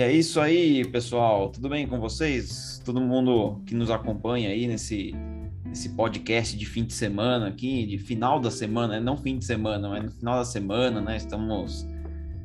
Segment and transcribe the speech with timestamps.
[0.00, 1.50] E é isso aí, pessoal.
[1.50, 2.80] Tudo bem com vocês?
[2.82, 5.14] Todo mundo que nos acompanha aí nesse,
[5.62, 9.90] nesse podcast de fim de semana aqui, de final da semana, não fim de semana,
[9.90, 11.18] mas no final da semana, né?
[11.18, 11.86] Estamos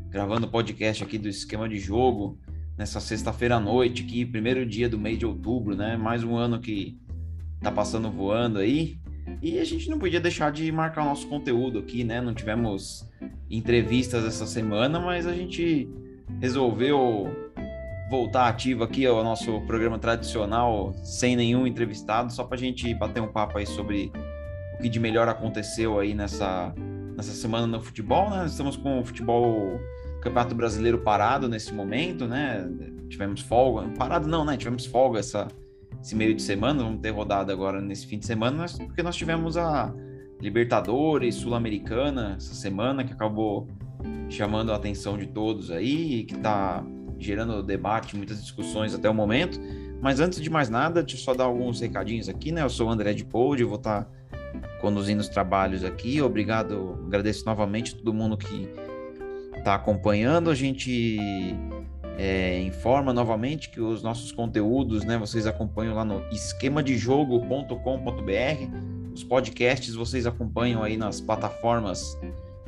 [0.09, 2.37] gravando o podcast aqui do esquema de jogo
[2.77, 5.95] nessa sexta-feira à noite, aqui, primeiro dia do mês de outubro, né?
[5.95, 6.99] Mais um ano que
[7.61, 8.99] tá passando voando aí.
[9.41, 12.19] E a gente não podia deixar de marcar o nosso conteúdo aqui, né?
[12.19, 13.09] Não tivemos
[13.49, 15.87] entrevistas essa semana, mas a gente
[16.41, 17.44] resolveu
[18.09, 23.21] voltar ativo aqui ao nosso programa tradicional, sem nenhum entrevistado, só para a gente bater
[23.21, 24.11] um papo aí sobre
[24.77, 26.73] o que de melhor aconteceu aí nessa,
[27.15, 28.45] nessa semana no futebol, né?
[28.45, 29.79] Estamos com o futebol
[30.21, 32.69] Campeonato Brasileiro parado nesse momento, né?
[33.09, 34.55] Tivemos folga, parado não, né?
[34.57, 35.47] Tivemos folga essa,
[36.01, 39.15] esse meio de semana, vamos ter rodada agora nesse fim de semana, mas porque nós
[39.15, 39.93] tivemos a
[40.39, 43.67] Libertadores Sul-Americana essa semana, que acabou
[44.29, 46.83] chamando a atenção de todos aí, que está
[47.19, 49.59] gerando debate, muitas discussões até o momento.
[50.01, 52.61] Mas antes de mais nada, deixa eu só dar alguns recadinhos aqui, né?
[52.61, 56.21] Eu sou o André de Pold, vou estar tá conduzindo os trabalhos aqui.
[56.21, 58.69] Obrigado, agradeço novamente todo mundo que
[59.57, 60.49] está acompanhando.
[60.49, 61.17] A gente
[62.17, 65.17] é, informa novamente que os nossos conteúdos, né?
[65.17, 69.13] Vocês acompanham lá no esquemadejogo.com.br.
[69.13, 72.17] Os podcasts vocês acompanham aí nas plataformas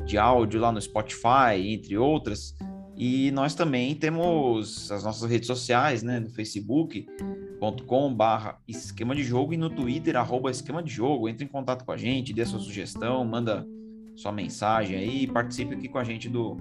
[0.05, 2.55] de áudio lá no Spotify, entre outras.
[2.97, 6.19] E nós também temos as nossas redes sociais, né?
[6.19, 11.29] No facebook.com barra esquema de jogo e no Twitter, arroba esquema de jogo.
[11.29, 13.67] Entre em contato com a gente, dê sua sugestão, manda
[14.15, 16.57] sua mensagem aí, participe aqui com a gente do,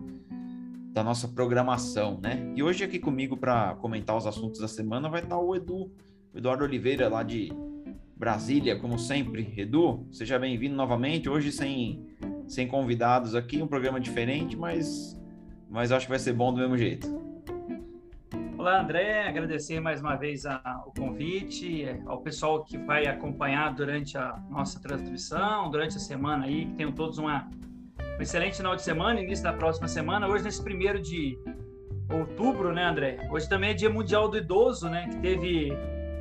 [0.93, 2.53] da nossa programação, né?
[2.55, 5.91] E hoje aqui comigo para comentar os assuntos da semana vai estar o Edu,
[6.35, 7.51] o Eduardo Oliveira lá de
[8.17, 9.53] Brasília, como sempre.
[9.57, 11.29] Edu, seja bem-vindo novamente.
[11.29, 12.03] Hoje sem,
[12.47, 15.19] sem convidados aqui, um programa diferente, mas,
[15.77, 17.07] mas acho que vai ser bom do mesmo jeito.
[18.57, 19.29] Olá, André.
[19.29, 24.81] Agradecer mais uma vez a, o convite, ao pessoal que vai acompanhar durante a nossa
[24.81, 27.47] transmissão, durante a semana aí, que tenham todos uma,
[28.19, 30.27] um excelente final de semana, início da próxima semana.
[30.27, 31.39] Hoje, nesse primeiro de
[32.11, 33.29] outubro, né, André?
[33.31, 35.07] Hoje também é Dia Mundial do Idoso, né?
[35.11, 35.73] Que teve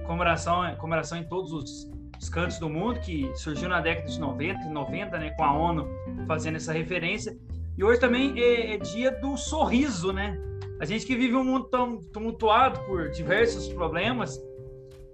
[0.05, 1.89] comemoração, comemoração em todos os,
[2.21, 5.87] os cantos do mundo, que surgiu na década de 90 90, né, com a ONU
[6.27, 7.33] fazendo essa referência.
[7.77, 10.39] E hoje também é, é dia do sorriso, né?
[10.79, 14.39] A gente que vive um mundo tão tumultuado por diversos problemas,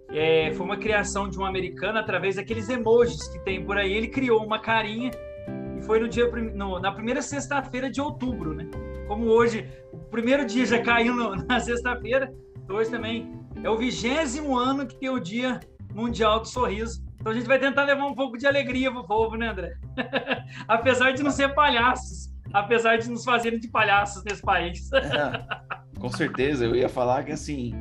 [0.09, 3.93] é, foi uma criação de um americano através daqueles emojis que tem por aí.
[3.93, 5.11] Ele criou uma carinha
[5.77, 8.67] e foi no dia no, na primeira sexta-feira de outubro, né?
[9.07, 12.33] Como hoje o primeiro dia já caiu no, na sexta-feira,
[12.69, 13.33] hoje também
[13.63, 15.59] é o vigésimo ano que tem o Dia
[15.93, 17.03] Mundial do Sorriso.
[17.19, 19.73] Então a gente vai tentar levar um pouco de alegria pro povo, né, André?
[20.67, 24.91] apesar de não ser palhaços, apesar de nos fazerem de palhaços nesse país.
[24.93, 25.45] é,
[25.99, 27.73] com certeza, eu ia falar que assim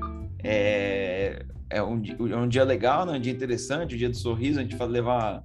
[0.42, 3.12] é, é, um, é um dia legal, né?
[3.12, 5.44] um dia interessante, o um dia do sorriso, a gente vai levar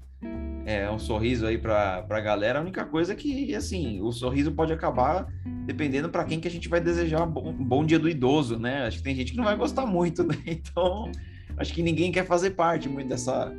[0.65, 2.59] é, um sorriso aí para a galera.
[2.59, 5.27] A única coisa é que, assim, o sorriso pode acabar
[5.65, 8.85] dependendo para quem que a gente vai desejar bom, bom dia do idoso, né?
[8.85, 10.35] Acho que tem gente que não vai gostar muito, né?
[10.45, 11.11] Então,
[11.57, 13.51] acho que ninguém quer fazer parte muito dessa,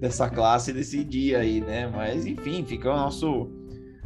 [0.00, 1.88] dessa classe, desse dia aí, né?
[1.88, 3.50] Mas, enfim, fica o nosso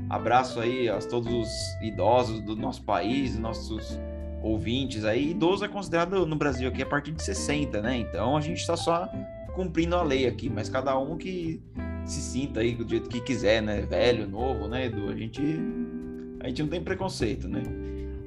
[0.08, 3.98] abraço aí a todos os idosos do nosso país, nossos
[4.42, 5.30] ouvintes aí.
[5.30, 7.96] Idoso é considerado no Brasil aqui a partir de 60, né?
[7.96, 9.08] Então, a gente está só
[9.54, 11.62] cumprindo a lei aqui, mas cada um que
[12.04, 13.80] se sinta aí do jeito que quiser, né?
[13.80, 15.08] Velho, novo, né, Edu?
[15.08, 15.42] A gente,
[16.40, 17.62] a gente não tem preconceito, né?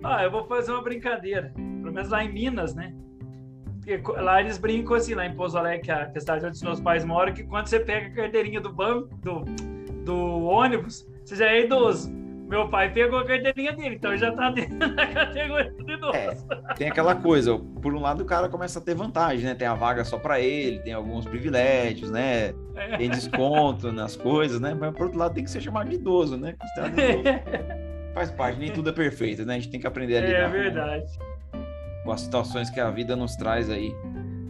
[0.03, 1.51] Ah, eu vou fazer uma brincadeira.
[1.55, 2.93] Pelo menos lá em Minas, né?
[3.75, 6.61] Porque lá eles brincam assim, lá em Pouso Alegre, que é a cidade onde os
[6.61, 9.45] meus pais moram, que quando você pega a carteirinha do banco, do,
[10.03, 12.11] do ônibus, você já é idoso.
[12.49, 16.15] Meu pai pegou a carteirinha dele, então já tá dentro da categoria do idoso.
[16.15, 16.35] É,
[16.75, 19.53] tem aquela coisa, por um lado o cara começa a ter vantagem, né?
[19.53, 22.55] Tem a vaga só para ele, tem alguns privilégios, né?
[22.75, 22.97] É.
[22.97, 24.73] Tem desconto nas coisas, né?
[24.73, 26.55] Mas por outro lado tem que ser chamado de idoso, né?
[26.75, 27.23] Idoso.
[28.15, 29.53] Faz parte, nem tudo é perfeito, né?
[29.53, 31.05] A gente tem que aprender a é lidar é verdade.
[31.51, 33.93] Com, com as situações que a vida nos traz aí.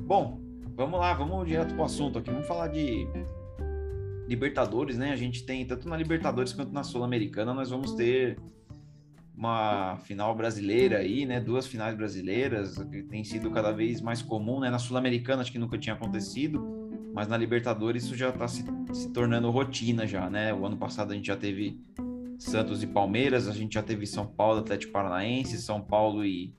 [0.05, 0.39] Bom,
[0.77, 2.31] vamos lá, vamos direto pro assunto aqui.
[2.31, 3.05] Vamos falar de
[4.29, 5.11] Libertadores, né?
[5.11, 8.37] A gente tem, tanto na Libertadores quanto na Sul-Americana, nós vamos ter
[9.35, 11.39] uma final brasileira aí, né?
[11.39, 14.69] Duas finais brasileiras, que tem sido cada vez mais comum, né?
[14.69, 16.63] Na Sul-Americana acho que nunca tinha acontecido,
[17.11, 20.53] mas na Libertadores isso já está se, se, tornando rotina já, né?
[20.53, 21.81] O ano passado a gente já teve
[22.37, 26.53] Santos e Palmeiras, a gente já teve São Paulo, Atlético Paranaense, São Paulo e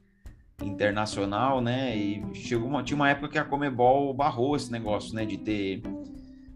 [0.60, 1.96] Internacional, né?
[1.96, 5.24] E chegou uma, tinha uma época que a Comebol barrou esse negócio, né?
[5.24, 5.82] De ter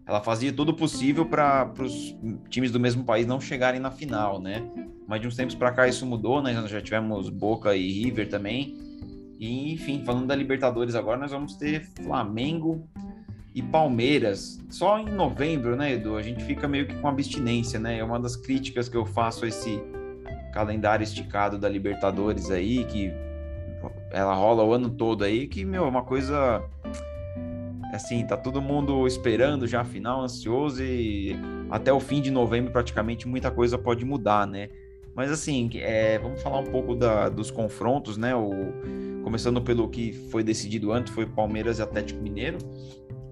[0.07, 2.15] ela fazia tudo possível para os
[2.49, 4.63] times do mesmo país não chegarem na final, né?
[5.07, 6.53] Mas de uns tempos para cá isso mudou, né?
[6.53, 8.77] Nós já tivemos Boca e River também.
[9.39, 12.87] E, enfim, falando da Libertadores agora, nós vamos ter Flamengo
[13.53, 14.59] e Palmeiras.
[14.69, 16.17] Só em novembro, né, Edu?
[16.17, 17.97] A gente fica meio que com abstinência, né?
[17.97, 19.81] É uma das críticas que eu faço a esse
[20.53, 23.11] calendário esticado da Libertadores aí, que
[24.11, 26.63] ela rola o ano todo aí, que, meu, é uma coisa
[27.95, 31.35] assim, tá todo mundo esperando já a final, ansioso e
[31.69, 34.69] até o fim de novembro praticamente muita coisa pode mudar, né?
[35.15, 38.35] Mas assim, é, vamos falar um pouco da, dos confrontos, né?
[38.35, 38.51] O,
[39.23, 42.57] começando pelo que foi decidido antes, foi Palmeiras e Atlético Mineiro.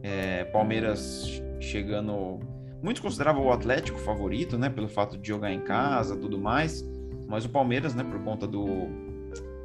[0.01, 2.39] É, Palmeiras chegando.
[2.81, 4.69] Muitos consideravam o Atlético favorito, né?
[4.69, 6.83] Pelo fato de jogar em casa tudo mais.
[7.27, 8.87] Mas o Palmeiras, né, por conta do,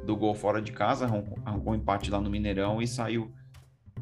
[0.05, 3.31] do gol fora de casa, arrancou um empate lá no Mineirão e saiu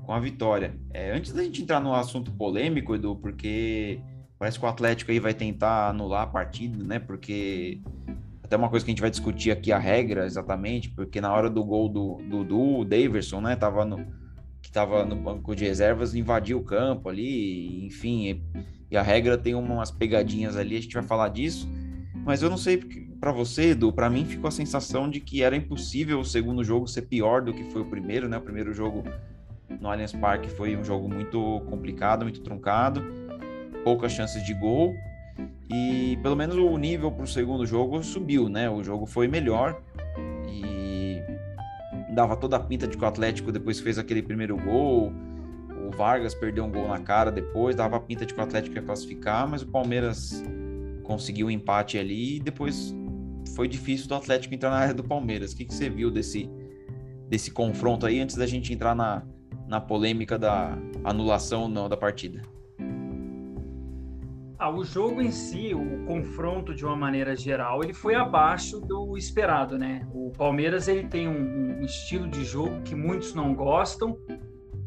[0.07, 0.73] com a vitória.
[0.93, 3.99] É, antes da gente entrar no assunto polêmico, Edu, porque
[4.39, 6.97] parece que o Atlético aí vai tentar anular a partida, né?
[6.97, 7.81] Porque
[8.41, 11.49] até uma coisa que a gente vai discutir aqui a regra exatamente, porque na hora
[11.49, 14.07] do gol do Dudu, o Daverson, né, tava no
[14.61, 18.43] que tava no banco de reservas, invadiu o campo ali, enfim, e,
[18.91, 21.69] e a regra tem umas pegadinhas ali, a gente vai falar disso.
[22.25, 22.77] Mas eu não sei
[23.19, 26.87] para você, Edu, para mim ficou a sensação de que era impossível o segundo jogo
[26.87, 28.37] ser pior do que foi o primeiro, né?
[28.37, 29.03] O primeiro jogo
[29.69, 33.03] no Allianz Parque foi um jogo muito complicado, muito truncado,
[33.83, 34.95] poucas chances de gol
[35.69, 38.69] e pelo menos o nível para o segundo jogo subiu, né?
[38.69, 39.81] O jogo foi melhor
[40.47, 41.21] e
[42.13, 45.11] dava toda a pinta de que o Atlético depois fez aquele primeiro gol.
[45.85, 48.75] O Vargas perdeu um gol na cara depois, dava a pinta de que o Atlético
[48.75, 50.43] ia classificar, mas o Palmeiras
[51.03, 52.95] conseguiu um empate ali e depois
[53.55, 55.51] foi difícil do Atlético entrar na área do Palmeiras.
[55.51, 56.49] O que, que você viu desse,
[57.29, 59.23] desse confronto aí antes da gente entrar na,
[59.67, 62.41] na polêmica da anulação ou não da partida?
[64.59, 69.15] Ah, o jogo em si, o confronto de uma maneira geral, ele foi abaixo do
[69.15, 70.07] esperado, né?
[70.11, 74.17] O Palmeiras ele tem um, um estilo de jogo que muitos não gostam,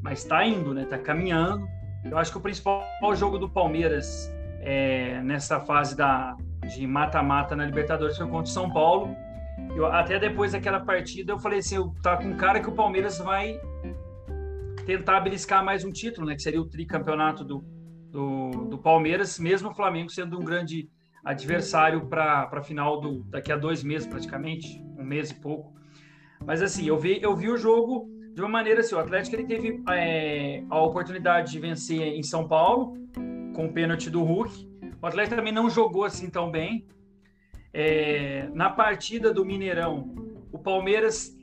[0.02, 0.82] mas está indo, né?
[0.82, 1.68] Está caminhando.
[2.04, 2.82] Eu acho que o principal
[3.14, 4.28] jogo do Palmeiras
[4.60, 6.36] é, nessa fase da,
[6.74, 9.14] de mata-mata na Libertadores foi contra o São Paulo.
[9.76, 13.18] Eu, até depois daquela partida eu falei assim, eu tá com cara que o Palmeiras
[13.18, 13.60] vai
[14.84, 16.34] tentar beliscar mais um título, né?
[16.34, 17.64] Que seria o tricampeonato do,
[18.10, 20.88] do, do Palmeiras, mesmo o Flamengo sendo um grande
[21.24, 25.74] adversário para a final do daqui a dois meses praticamente, um mês e pouco.
[26.44, 29.46] Mas assim, eu vi, eu vi o jogo de uma maneira assim, o Atlético ele
[29.46, 32.96] teve é, a oportunidade de vencer em São Paulo
[33.54, 34.68] com o pênalti do Hulk.
[35.02, 36.86] O Atlético também não jogou assim tão bem.
[37.72, 40.14] É, na partida do Mineirão,
[40.50, 41.36] o Palmeiras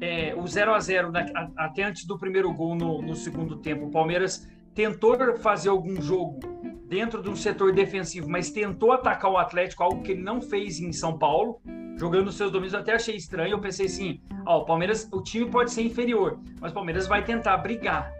[0.00, 1.12] é, o 0 a 0
[1.56, 6.40] até antes do primeiro gol no, no segundo tempo, o Palmeiras tentou fazer algum jogo
[6.88, 10.80] dentro de um setor defensivo, mas tentou atacar o Atlético, algo que ele não fez
[10.80, 11.60] em São Paulo,
[11.96, 12.74] jogando seus domínios.
[12.74, 13.52] Eu até achei estranho.
[13.52, 17.24] Eu pensei assim: ó, o Palmeiras, o time pode ser inferior, mas o Palmeiras vai
[17.24, 18.12] tentar brigar.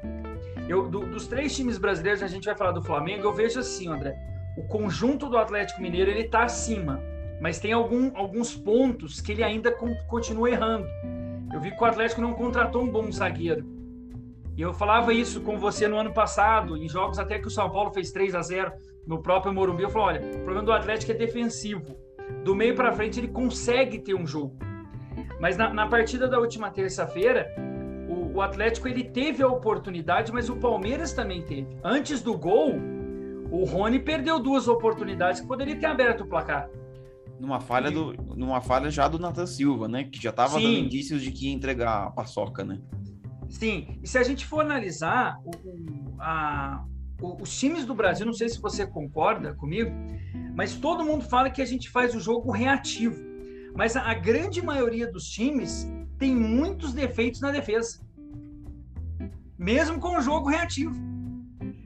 [0.68, 3.24] Eu, do, dos três times brasileiros, a gente vai falar do Flamengo.
[3.24, 4.14] Eu vejo assim, André:
[4.56, 7.02] o conjunto do Atlético Mineiro ele está acima,
[7.40, 9.72] mas tem algum, alguns pontos que ele ainda
[10.06, 10.86] continua errando.
[11.54, 13.64] Eu vi que o Atlético não contratou um bom zagueiro.
[14.56, 17.70] E eu falava isso com você no ano passado, em jogos até que o São
[17.70, 18.72] Paulo fez 3 a 0
[19.06, 19.84] no próprio Morumbi.
[19.84, 21.96] Eu falei: olha, o problema do Atlético é defensivo.
[22.42, 24.58] Do meio para frente ele consegue ter um jogo.
[25.38, 27.48] Mas na, na partida da última terça-feira,
[28.08, 31.78] o, o, Atlético ele teve a oportunidade, mas o Palmeiras também teve.
[31.84, 32.74] Antes do gol,
[33.52, 36.68] o Rony perdeu duas oportunidades que poderia ter aberto o placar.
[37.44, 40.04] Numa falha, do, numa falha já do Nathan Silva, né?
[40.04, 42.80] Que já estava dando indícios de que ia entregar a paçoca, né?
[43.50, 46.82] Sim, e se a gente for analisar o, o, a,
[47.20, 49.90] o, os times do Brasil, não sei se você concorda comigo,
[50.56, 53.22] mas todo mundo fala que a gente faz o jogo reativo.
[53.76, 55.86] Mas a, a grande maioria dos times
[56.18, 58.00] tem muitos defeitos na defesa,
[59.58, 60.94] mesmo com o jogo reativo.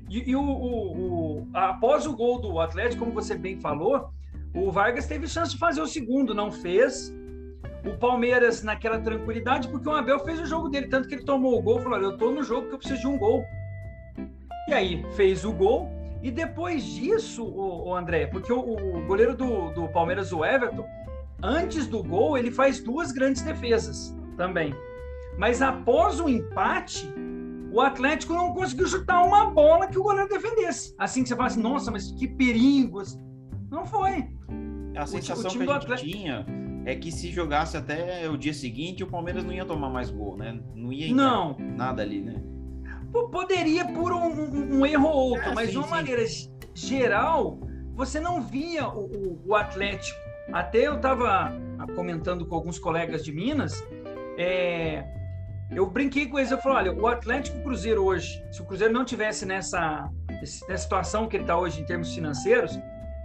[0.08, 4.10] E, e o, após o gol do Atlético, como você bem falou,
[4.66, 7.14] o Vargas teve chance de fazer o segundo, não fez
[7.84, 11.58] o Palmeiras naquela tranquilidade, porque o Abel fez o jogo dele, tanto que ele tomou
[11.58, 13.44] o gol, falou: eu tô no jogo que eu preciso de um gol.
[14.68, 15.88] E aí fez o gol,
[16.22, 20.86] e depois disso, o, o André, porque o, o goleiro do, do, Palmeiras, o Everton,
[21.42, 24.74] antes do gol, ele faz duas grandes defesas também.
[25.38, 27.08] Mas após o empate,
[27.72, 30.94] o Atlético não conseguiu chutar uma bola que o goleiro defendesse.
[30.98, 33.00] Assim que você fala assim, nossa, mas que perigo.
[33.70, 34.28] Não foi.
[34.98, 36.44] A sensação que a gente tinha
[36.84, 40.36] é que se jogasse até o dia seguinte, o Palmeiras não ia tomar mais gol,
[40.36, 40.58] né?
[40.74, 41.56] Não ia não.
[41.58, 42.42] nada ali, né?
[43.30, 45.90] Poderia por um, um, um erro ou outro, é, mas sim, de uma sim.
[45.92, 46.24] maneira
[46.74, 47.60] geral,
[47.94, 50.18] você não via o, o, o Atlético.
[50.52, 51.52] Até eu estava
[51.94, 53.84] comentando com alguns colegas de Minas,
[54.36, 55.04] é,
[55.70, 59.04] eu brinquei com eles, eu falei, olha, o Atlético Cruzeiro hoje, se o Cruzeiro não
[59.04, 62.78] tivesse nessa, nessa situação que ele está hoje em termos financeiros,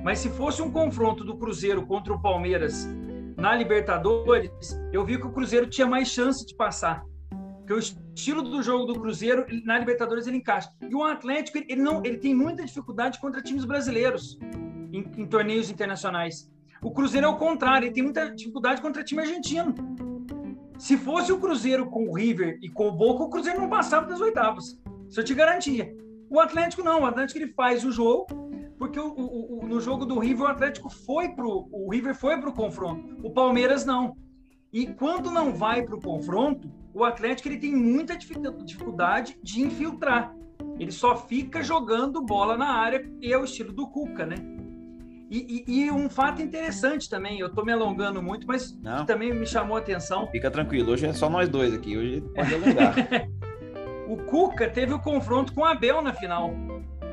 [0.04, 2.88] mas se fosse um confronto do Cruzeiro contra o Palmeiras
[3.38, 4.52] na Libertadores,
[4.92, 7.04] eu vi que o Cruzeiro tinha mais chance de passar.
[7.60, 10.70] Porque o estilo do jogo do Cruzeiro, na Libertadores, ele encaixa.
[10.82, 14.38] E o Atlético, ele, não, ele tem muita dificuldade contra times brasileiros
[14.92, 16.52] em, em torneios internacionais.
[16.82, 19.74] O Cruzeiro é o contrário, ele tem muita dificuldade contra time argentino.
[20.78, 24.06] Se fosse o Cruzeiro com o River e com o Boca, o Cruzeiro não passava
[24.06, 24.78] das oitavas.
[25.10, 25.96] Isso eu te garantia.
[26.30, 30.06] O Atlético não, o Atlético ele faz o jogo, porque o, o, o, no jogo
[30.06, 34.16] do River o Atlético foi pro o River foi pro confronto, o Palmeiras não.
[34.72, 40.36] E quando não vai pro confronto, o Atlético ele tem muita dificuldade de infiltrar.
[40.80, 44.36] Ele só fica jogando bola na área e é o estilo do Cuca, né?
[45.30, 48.78] E, e, e, um fato interessante também, eu estou me alongando muito, mas
[49.08, 50.28] também me chamou a atenção.
[50.28, 52.96] Fica tranquilo, hoje é só nós dois aqui, hoje pode alongar.
[54.08, 56.54] o Cuca teve o confronto com o Abel na final.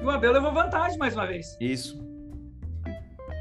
[0.00, 1.57] E o Abel levou vantagem mais uma vez.
[1.61, 2.00] Isso.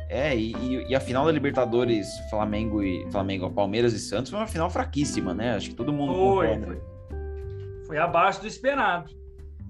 [0.10, 4.48] É, e, e, a final da Libertadores, Flamengo e Flamengo, Palmeiras e Santos, foi uma
[4.48, 5.56] final fraquíssima, né?
[5.56, 6.82] Acho que todo mundo foi, foi.
[7.86, 9.12] Foi abaixo do esperado.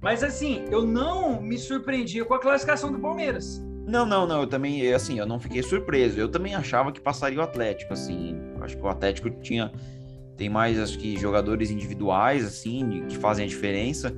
[0.02, 3.62] Mas assim, eu não me surpreendia com a classificação do Palmeiras.
[3.86, 4.42] Não, não, não.
[4.42, 6.18] Eu também, assim, eu não fiquei surpreso.
[6.18, 8.38] Eu também achava que passaria o Atlético, assim.
[8.62, 9.72] Acho que o Atlético tinha
[10.38, 14.16] tem mais, acho que jogadores individuais, assim, que fazem a diferença.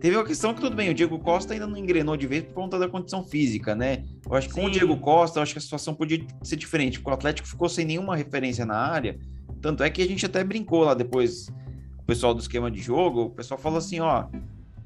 [0.00, 2.52] Teve uma questão que tudo bem, o Diego Costa ainda não engrenou de vez por
[2.52, 4.04] conta da condição física, né?
[4.24, 4.60] Eu acho que Sim.
[4.60, 7.48] com o Diego Costa, eu acho que a situação podia ser diferente, porque o Atlético
[7.48, 9.18] ficou sem nenhuma referência na área.
[9.60, 11.48] Tanto é que a gente até brincou lá depois,
[11.98, 14.26] o pessoal do esquema de jogo, o pessoal falou assim, ó,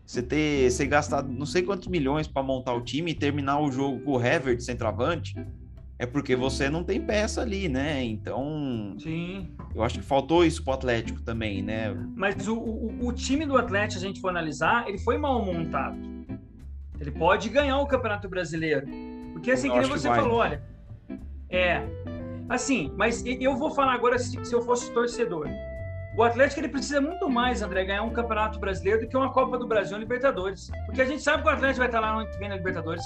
[0.07, 3.71] você ter você gastar não sei quantos milhões para montar o time e terminar o
[3.71, 5.35] jogo com o Hever centroavante,
[6.01, 8.03] é porque você não tem peça ali, né?
[8.03, 9.55] Então, sim.
[9.75, 11.95] Eu acho que faltou isso pro Atlético também, né?
[12.17, 15.99] Mas o, o, o time do Atlético, a gente for analisar, ele foi mal montado.
[16.99, 18.87] Ele pode ganhar o Campeonato Brasileiro.
[19.35, 20.63] Porque assim, que você falou, olha,
[21.51, 21.83] é,
[22.49, 25.49] assim, mas eu vou falar agora se, se eu fosse torcedor.
[26.17, 29.59] O Atlético ele precisa muito mais, André, ganhar um campeonato brasileiro do que uma Copa
[29.59, 30.71] do Brasil e Libertadores.
[30.87, 32.57] Porque a gente sabe que o Atlético vai estar lá no ano que vem na
[32.57, 33.05] Libertadores.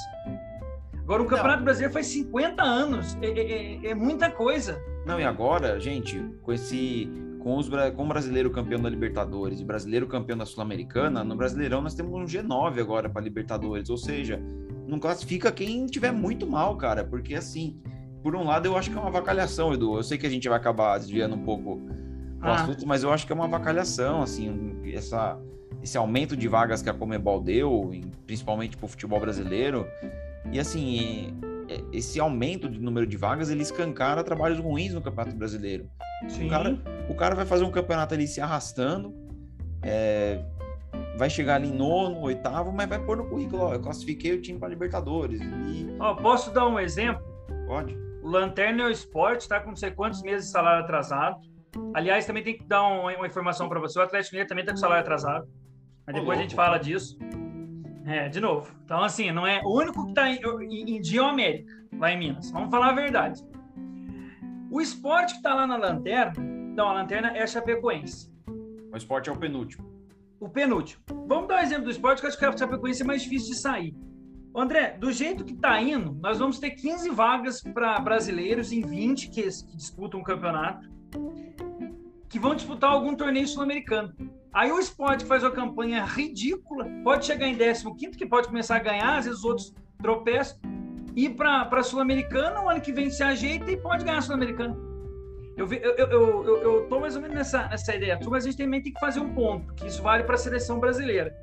[1.05, 1.65] Agora, o Campeonato Não.
[1.65, 3.17] Brasileiro faz 50 anos.
[3.21, 4.83] É, é, é, é, muita coisa.
[5.07, 7.09] Não, e agora, gente, com esse.
[7.41, 11.83] Com, os, com o brasileiro campeão da Libertadores e brasileiro campeão da Sul-Americana, no Brasileirão
[11.83, 13.91] nós temos um G9 agora para Libertadores.
[13.91, 14.41] Ou seja,
[14.89, 17.05] não classifica quem tiver muito mal, cara.
[17.05, 17.79] Porque assim,
[18.23, 19.99] por um lado, eu acho que é uma vacalhação, Edu.
[19.99, 21.83] Eu sei que a gente vai acabar desviando um pouco o
[22.41, 22.55] ah.
[22.55, 25.39] assunto, mas eu acho que é uma vacalhação, assim, essa,
[25.83, 27.91] esse aumento de vagas que a Comebol deu,
[28.27, 29.87] principalmente para o futebol brasileiro.
[30.53, 31.35] E assim,
[31.93, 35.89] esse aumento de número de vagas, ele escancara trabalhos ruins no Campeonato Brasileiro.
[36.29, 36.47] Sim.
[36.47, 39.15] O cara, o cara vai fazer um campeonato ali se arrastando,
[39.83, 40.45] é,
[41.17, 44.41] vai chegar ali em nono, oitavo, mas vai pôr no currículo, ó, eu classifiquei o
[44.41, 45.41] time para Libertadores.
[45.41, 45.97] E...
[45.99, 47.23] Ó, posso dar um exemplo?
[47.67, 47.97] Pode.
[48.23, 51.39] O Lanterna Esporte está com não sei quantos meses de salário atrasado
[51.93, 53.99] Aliás, também tem que dar uma, uma informação para você.
[53.99, 55.49] O Atlético Mineiro também está com salário atrasado.
[56.07, 57.19] Mas depois a gente fala disso.
[58.07, 58.75] É, de novo.
[58.85, 62.13] Então, assim, não é o único que está em, em, em dia é América, lá
[62.13, 62.51] em Minas.
[62.51, 63.43] Vamos falar a verdade.
[64.71, 66.35] O esporte que está lá na lanterna,
[66.77, 68.31] não, a lanterna é a Chapecoense.
[68.93, 69.89] O esporte é o penúltimo.
[70.39, 71.03] O penúltimo.
[71.27, 73.55] Vamos dar um exemplo do esporte, que eu acho que a Chapecoense é mais difícil
[73.55, 73.97] de sair.
[74.55, 79.31] André, do jeito que está indo, nós vamos ter 15 vagas para brasileiros em 20
[79.31, 80.89] que, que disputam o campeonato
[82.29, 84.13] que vão disputar algum torneio sul-americano.
[84.55, 88.79] Aí o esporte faz uma campanha ridícula, pode chegar em 15, que pode começar a
[88.79, 90.57] ganhar, às vezes os outros tropeçam,
[91.17, 94.77] ir para a Sul-Americana, o ano que vem se ajeita e pode ganhar a Sul-Americana.
[95.57, 98.63] Eu, eu, eu, eu, eu tô mais ou menos nessa, nessa ideia, mas a gente
[98.63, 101.37] também tem que fazer um ponto, que isso vale para a seleção brasileira.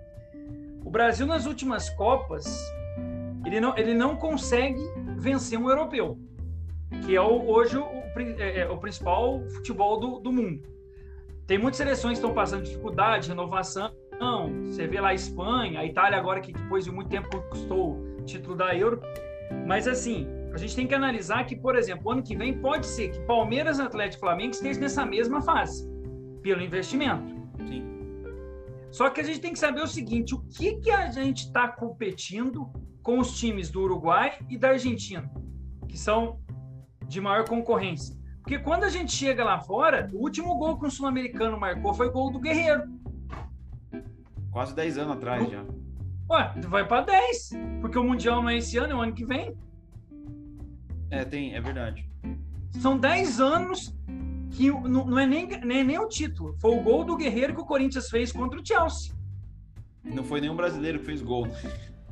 [0.86, 2.46] O Brasil, nas últimas Copas,
[3.46, 4.82] ele não, ele não consegue
[5.18, 6.18] vencer um europeu,
[7.06, 7.86] que é o, hoje o,
[8.38, 10.62] é, é, o principal futebol do, do mundo.
[11.52, 13.94] Tem muitas seleções que estão passando dificuldade, renovação.
[14.64, 18.24] Você vê lá a Espanha, a Itália agora que depois de muito tempo custou o
[18.24, 19.02] título da Euro.
[19.68, 23.10] Mas assim, a gente tem que analisar que, por exemplo, ano que vem pode ser
[23.10, 25.86] que Palmeiras, Atlético e Flamengo estejam nessa mesma fase,
[26.42, 27.36] pelo investimento.
[27.68, 27.84] Sim.
[28.90, 31.68] Só que a gente tem que saber o seguinte: o que, que a gente está
[31.68, 32.72] competindo
[33.04, 35.30] com os times do Uruguai e da Argentina,
[35.86, 36.40] que são
[37.06, 38.21] de maior concorrência?
[38.42, 42.08] Porque quando a gente chega lá fora, o último gol que o sul-americano marcou foi
[42.08, 42.84] o gol do Guerreiro.
[44.52, 45.64] Quase 10 anos atrás já.
[46.30, 47.52] Ué, vai para 10.
[47.82, 49.56] Porque o Mundial não é esse ano, é o ano que vem.
[51.10, 52.10] É, tem, é verdade.
[52.72, 53.96] São 10 anos
[54.52, 57.62] que não, não é nem, nem, nem o título, foi o gol do Guerreiro que
[57.62, 59.14] o Corinthians fez contra o Chelsea.
[60.04, 61.48] Não foi nenhum brasileiro que fez gol.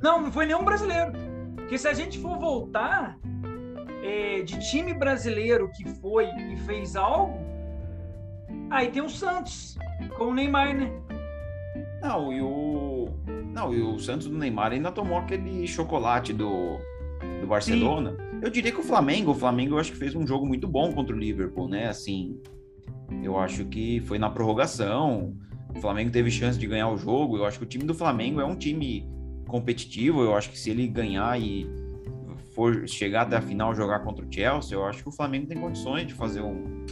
[0.01, 1.12] Não, não foi nenhum brasileiro.
[1.55, 3.17] Porque se a gente for voltar
[4.09, 7.37] é, de time brasileiro que foi e fez algo,
[8.69, 9.77] aí tem o Santos,
[10.17, 10.91] com o Neymar, né?
[12.01, 13.09] Não, e o.
[13.53, 16.77] Não, e o Santos do Neymar ainda tomou aquele chocolate do,
[17.41, 18.11] do Barcelona.
[18.11, 18.39] Sim.
[18.41, 20.93] Eu diria que o Flamengo, o Flamengo eu acho que fez um jogo muito bom
[20.93, 21.87] contra o Liverpool, né?
[21.87, 22.39] Assim,
[23.21, 25.35] eu acho que foi na prorrogação.
[25.75, 27.37] O Flamengo teve chance de ganhar o jogo.
[27.37, 29.05] Eu acho que o time do Flamengo é um time
[29.47, 30.23] competitivo.
[30.23, 31.67] Eu acho que se ele ganhar e
[32.59, 35.57] for chegar até a final jogar contra o Chelsea, eu acho que o Flamengo tem
[35.57, 36.85] condições de fazer um,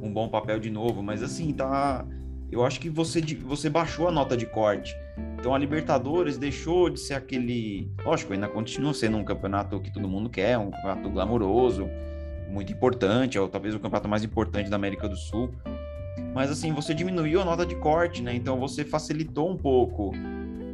[0.00, 1.02] um bom papel de novo.
[1.02, 2.06] Mas assim, tá.
[2.52, 4.94] Eu acho que você, você baixou a nota de corte.
[5.36, 7.90] Então a Libertadores deixou de ser aquele.
[8.04, 11.88] Lógico, ainda continua sendo um campeonato que todo mundo quer, um campeonato glamouroso,
[12.48, 15.50] muito importante, ou talvez o campeonato mais importante da América do Sul.
[16.32, 18.36] Mas assim, você diminuiu a nota de corte, né?
[18.36, 20.12] Então você facilitou um pouco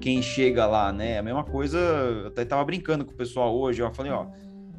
[0.04, 1.18] quem chega lá, né?
[1.18, 4.26] A mesma coisa, eu até tava brincando com o pessoal hoje, eu falei, ó,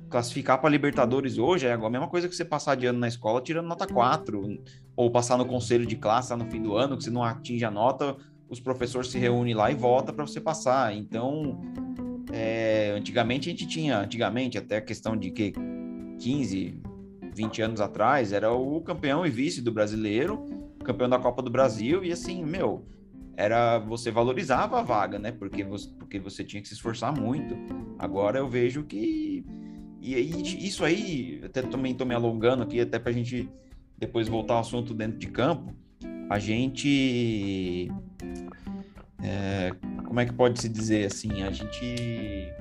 [0.07, 3.41] classificar para Libertadores hoje é a mesma coisa que você passar de ano na escola
[3.41, 4.61] tirando nota 4,
[4.95, 7.65] ou passar no conselho de classe lá no fim do ano, que você não atinge
[7.65, 8.15] a nota,
[8.47, 10.95] os professores se reúnem lá e volta para você passar.
[10.95, 11.59] Então,
[12.31, 15.53] é, antigamente a gente tinha, antigamente até a questão de que
[16.19, 16.79] 15,
[17.33, 20.45] 20 anos atrás, era o campeão e vice do brasileiro,
[20.83, 22.85] campeão da Copa do Brasil, e assim, meu,
[23.37, 25.31] era você valorizava a vaga, né?
[25.31, 27.55] Porque você, porque você tinha que se esforçar muito.
[27.99, 29.45] Agora eu vejo que
[30.07, 33.49] e isso aí, até também estou me alongando aqui, até para a gente
[33.97, 35.73] depois voltar ao assunto dentro de campo.
[36.29, 37.91] A gente.
[39.23, 39.71] É,
[40.05, 41.41] como é que pode se dizer assim?
[41.41, 42.53] A gente.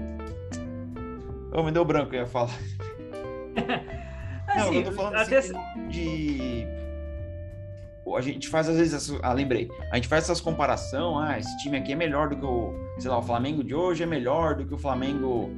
[1.52, 2.50] Oh, me deu branco, eu ia falar.
[4.48, 5.52] assim, Não, eu tô falando assim,
[5.90, 6.64] de.
[8.16, 9.12] A gente faz às vezes.
[9.22, 9.70] Ah, lembrei.
[9.90, 11.18] A gente faz essas comparação.
[11.18, 12.72] Ah, esse time aqui é melhor do que o.
[12.98, 15.50] Sei lá, o Flamengo de hoje é melhor do que o Flamengo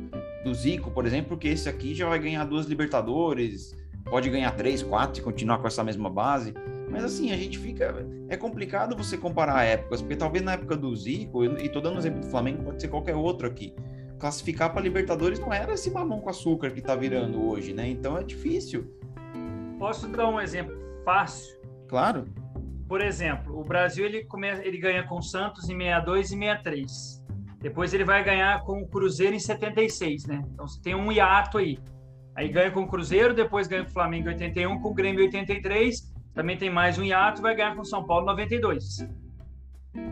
[0.45, 4.83] do Zico, por exemplo, porque esse aqui já vai ganhar duas Libertadores, pode ganhar três,
[4.83, 6.55] quatro e continuar com essa mesma base.
[6.89, 8.07] Mas assim, a gente fica.
[8.29, 11.99] É complicado você comparar épocas, porque talvez na época do Zico, e tô dando o
[11.99, 13.75] exemplo do Flamengo, pode ser qualquer outro aqui.
[14.19, 17.89] Classificar para Libertadores não era esse mamão com açúcar que tá virando hoje, né?
[17.89, 18.87] Então é difícil.
[19.79, 21.56] Posso dar um exemplo fácil?
[21.89, 22.27] Claro.
[22.89, 24.49] Por exemplo, o Brasil ele, come...
[24.49, 27.27] ele ganha com o Santos em 62 e 63.
[27.61, 30.45] Depois ele vai ganhar com o Cruzeiro em 76, né?
[30.53, 31.79] Então você tem um hiato aí.
[32.35, 35.23] Aí ganha com o Cruzeiro, depois ganha com o Flamengo em 81, com o Grêmio
[35.23, 39.09] em 83, também tem mais um hiato, vai ganhar com o São Paulo em 92.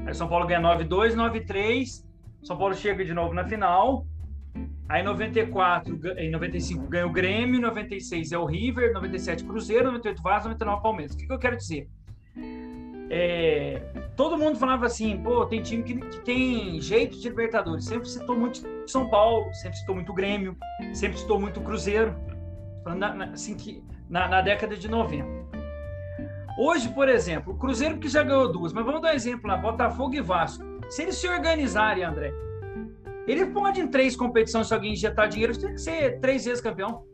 [0.07, 2.03] Aí São Paulo ganha 9-2, 9-3,
[2.43, 4.07] São Paulo chega de novo na final.
[4.88, 10.23] Aí em 94, em 95 ganha o Grêmio, 96 é o River, 97 Cruzeiro, 98
[10.23, 11.14] Vasco, 99 Palmeiras.
[11.14, 11.88] O que, que eu quero dizer?
[13.11, 13.81] é,
[14.16, 17.85] todo mundo falava assim, pô, tem time que, que, tem jeito de Libertadores.
[17.85, 20.57] Sempre citou muito São Paulo, sempre citou muito Grêmio,
[20.92, 22.14] sempre citou muito Cruzeiro,
[22.85, 25.27] na, assim, que, na, na, década de 90.
[26.59, 29.57] Hoje, por exemplo, o Cruzeiro que já ganhou duas, mas vamos dar um exemplo lá,
[29.57, 30.64] Botafogo e Vasco.
[30.88, 32.33] Se eles se organizarem, André,
[33.27, 37.05] ele pode em três competições, se alguém injetar dinheiro, tem que ser três vezes campeão.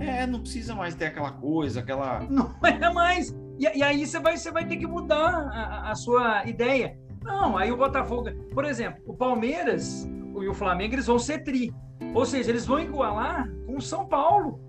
[0.00, 2.20] É, não precisa mais ter aquela coisa, aquela.
[2.30, 3.34] Não é mais.
[3.58, 6.96] E, e aí você vai, você vai ter que mudar a, a, sua ideia.
[7.24, 11.74] Não, aí o Botafogo, por exemplo, o Palmeiras e o Flamengo eles vão ser tri.
[12.14, 14.60] Ou seja, eles vão igualar com o São Paulo.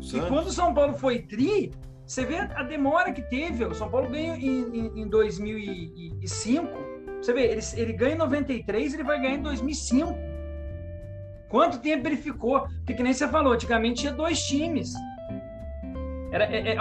[0.00, 0.14] Santos.
[0.14, 1.72] E quando o São Paulo foi tri,
[2.04, 3.64] você vê a demora que teve.
[3.64, 6.91] O São Paulo ganhou em, em, em 2005.
[7.22, 10.12] Você vê, ele, ele ganha em 93, ele vai ganhar em 2005.
[11.48, 12.62] Quanto tempo ele ficou?
[12.62, 14.92] Porque, que nem você falou, antigamente tinha dois times.
[16.32, 16.80] Era, é, é, eu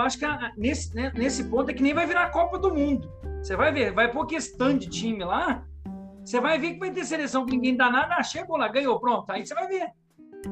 [0.00, 0.24] acho que
[0.56, 3.12] nesse, né, nesse ponto é que nem vai virar a Copa do Mundo.
[3.42, 5.66] Você vai ver, vai pôr questão de time lá,
[6.24, 9.28] você vai ver que vai ter seleção que ninguém dá nada, chegou lá, ganhou, pronto.
[9.30, 9.90] Aí você vai ver.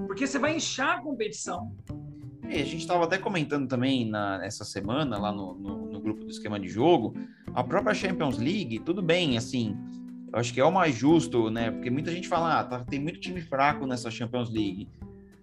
[0.06, 1.72] Porque você vai inchar a competição.
[2.50, 6.24] E a gente estava até comentando também na, nessa semana, lá no, no, no, grupo
[6.24, 7.14] do esquema de jogo,
[7.54, 9.76] a própria Champions League, tudo bem, assim,
[10.32, 11.70] eu acho que é o mais justo, né?
[11.70, 14.88] Porque muita gente fala, ah, tá, tem muito time fraco nessa Champions League.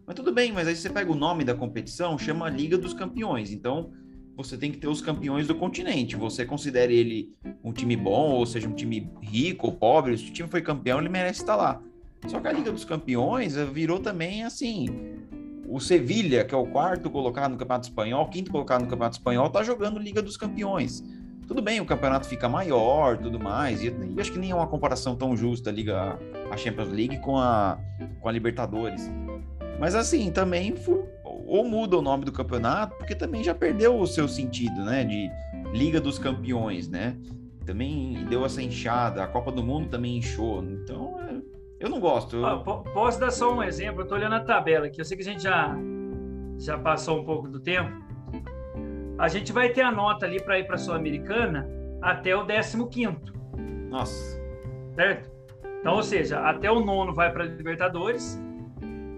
[0.05, 3.53] Mas tudo bem, mas aí você pega o nome da competição, chama Liga dos Campeões.
[3.53, 3.89] Então,
[4.35, 6.15] você tem que ter os campeões do continente.
[6.17, 10.33] Você considera ele um time bom, ou seja, um time rico ou pobre, se o
[10.33, 11.81] time foi campeão, ele merece estar lá.
[12.27, 14.87] Só que a Liga dos Campeões eh, virou também assim.
[15.67, 19.49] O Sevilha, que é o quarto colocado no Campeonato Espanhol, quinto colocado no Campeonato Espanhol,
[19.49, 21.03] tá jogando Liga dos Campeões.
[21.45, 24.67] Tudo bem, o campeonato fica maior, tudo mais, e, e acho que nem é uma
[24.67, 26.19] comparação tão justa a Liga,
[26.51, 27.79] a Champions League com a,
[28.19, 29.09] com a Libertadores.
[29.79, 30.73] Mas assim, também
[31.23, 35.05] ou muda o nome do campeonato, porque também já perdeu o seu sentido, né?
[35.05, 35.31] De
[35.71, 37.15] Liga dos Campeões, né?
[37.65, 40.61] Também deu essa inchada, a Copa do Mundo também inchou.
[40.63, 41.15] Então,
[41.79, 42.37] eu não gosto.
[42.37, 42.45] Eu...
[42.45, 44.01] Ah, posso dar só um exemplo?
[44.01, 45.75] Eu tô olhando a tabela aqui, eu sei que a gente já,
[46.57, 47.91] já passou um pouco do tempo.
[49.17, 51.67] A gente vai ter a nota ali para ir para a Sul-Americana
[52.01, 53.17] até o 15.
[53.89, 54.41] Nossa.
[54.95, 55.31] Certo?
[55.79, 58.39] Então, ou seja, até o nono vai para a Libertadores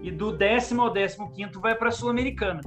[0.02, 2.60] e do décimo ao décimo quinto vai para a Sul-Americana.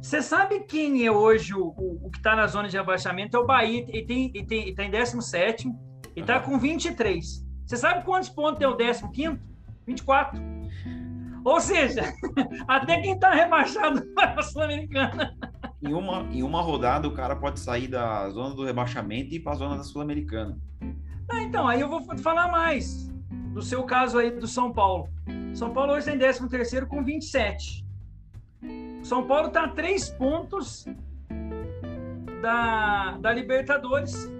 [0.00, 3.36] Você sabe quem é hoje o, o, o que está na zona de rebaixamento?
[3.36, 3.86] É o Bahia.
[3.88, 5.68] Ele tem, ele tem, ele tá em 17
[6.16, 7.46] e está com 23.
[7.72, 9.40] Você sabe quantos pontos é o 15?
[9.86, 10.38] 24.
[11.42, 12.02] Ou seja,
[12.68, 15.34] até quem está rebaixado para a Sul-Americana.
[15.80, 19.40] Em uma, em uma rodada, o cara pode sair da zona do rebaixamento e ir
[19.40, 20.60] para a zona da Sul-Americana.
[21.30, 23.08] Ah, então, aí eu vou falar mais
[23.54, 25.08] do seu caso aí do São Paulo.
[25.54, 27.86] São Paulo hoje tem 13 terceiro com 27.
[29.02, 30.84] São Paulo está a três pontos
[32.42, 34.30] da, da Libertadores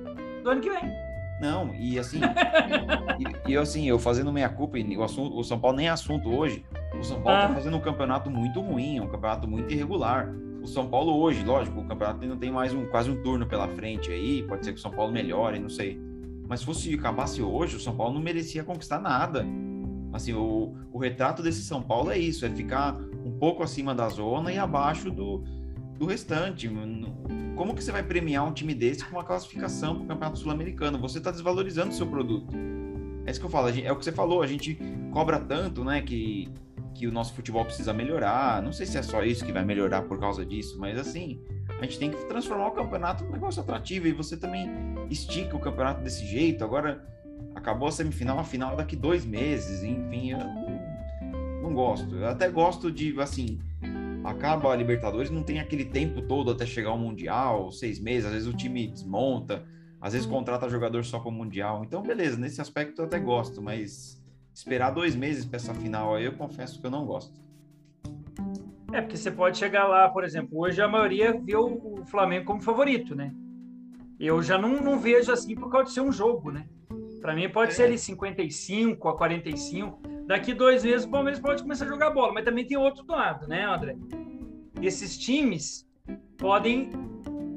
[0.43, 1.02] do ano que vem.
[1.43, 2.21] Não, e assim,
[3.19, 6.33] e, e, assim, eu fazendo minha culpa, o, assunto, o São Paulo nem é assunto
[6.33, 6.65] hoje.
[6.97, 7.55] O São Paulo está ah.
[7.57, 10.33] fazendo um campeonato muito ruim, um campeonato muito irregular.
[10.63, 13.67] O São Paulo hoje, lógico, o campeonato não tem mais um quase um turno pela
[13.67, 16.01] frente aí, pode ser que o São Paulo melhore, não sei.
[16.49, 19.45] Mas se fosse acabasse hoje, o São Paulo não merecia conquistar nada.
[20.13, 24.09] Assim, o, o retrato desse São Paulo é isso, é ficar um pouco acima da
[24.09, 25.43] zona e abaixo do,
[25.99, 26.71] do restante.
[27.57, 30.99] Como que você vai premiar um time desse com uma classificação para o Campeonato Sul-Americano?
[30.99, 32.55] Você está desvalorizando o seu produto.
[33.25, 34.79] É isso que eu falo, é o que você falou, a gente
[35.13, 36.49] cobra tanto, né, que,
[36.95, 38.61] que o nosso futebol precisa melhorar.
[38.63, 41.41] Não sei se é só isso que vai melhorar por causa disso, mas assim,
[41.79, 44.69] a gente tem que transformar o campeonato num negócio atrativo e você também
[45.09, 46.65] estica o campeonato desse jeito.
[46.65, 47.07] Agora,
[47.55, 52.17] acabou a semifinal, a final daqui dois meses, enfim, eu não, não gosto.
[52.17, 53.61] Eu até gosto de, assim,
[54.25, 58.33] acaba a Libertadores, não tem aquele tempo todo até chegar ao Mundial, seis meses, às
[58.33, 59.65] vezes o time desmonta,
[60.01, 61.85] às vezes contrata jogador só para o Mundial.
[61.85, 64.23] Então, beleza, nesse aspecto eu até gosto, mas
[64.55, 67.41] esperar dois meses para essa final aí, eu confesso que eu não gosto.
[68.93, 72.61] É, porque você pode chegar lá, por exemplo, hoje a maioria vê o Flamengo como
[72.61, 73.33] favorito, né?
[74.21, 76.67] Eu já não, não vejo assim por causa de ser um jogo, né?
[77.21, 77.75] Para mim pode é.
[77.75, 80.03] ser ali 55 a 45.
[80.27, 83.47] Daqui dois meses o Palmeiras pode começar a jogar bola, mas também tem outro lado,
[83.47, 83.97] né, André?
[84.81, 85.87] Esses times
[86.39, 86.91] podem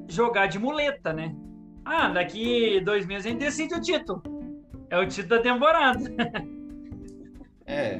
[0.08, 1.36] jogar de muleta, né?
[1.84, 4.22] Ah, daqui dois meses a gente decide o título.
[4.90, 6.00] É o título da temporada.
[7.66, 8.00] é,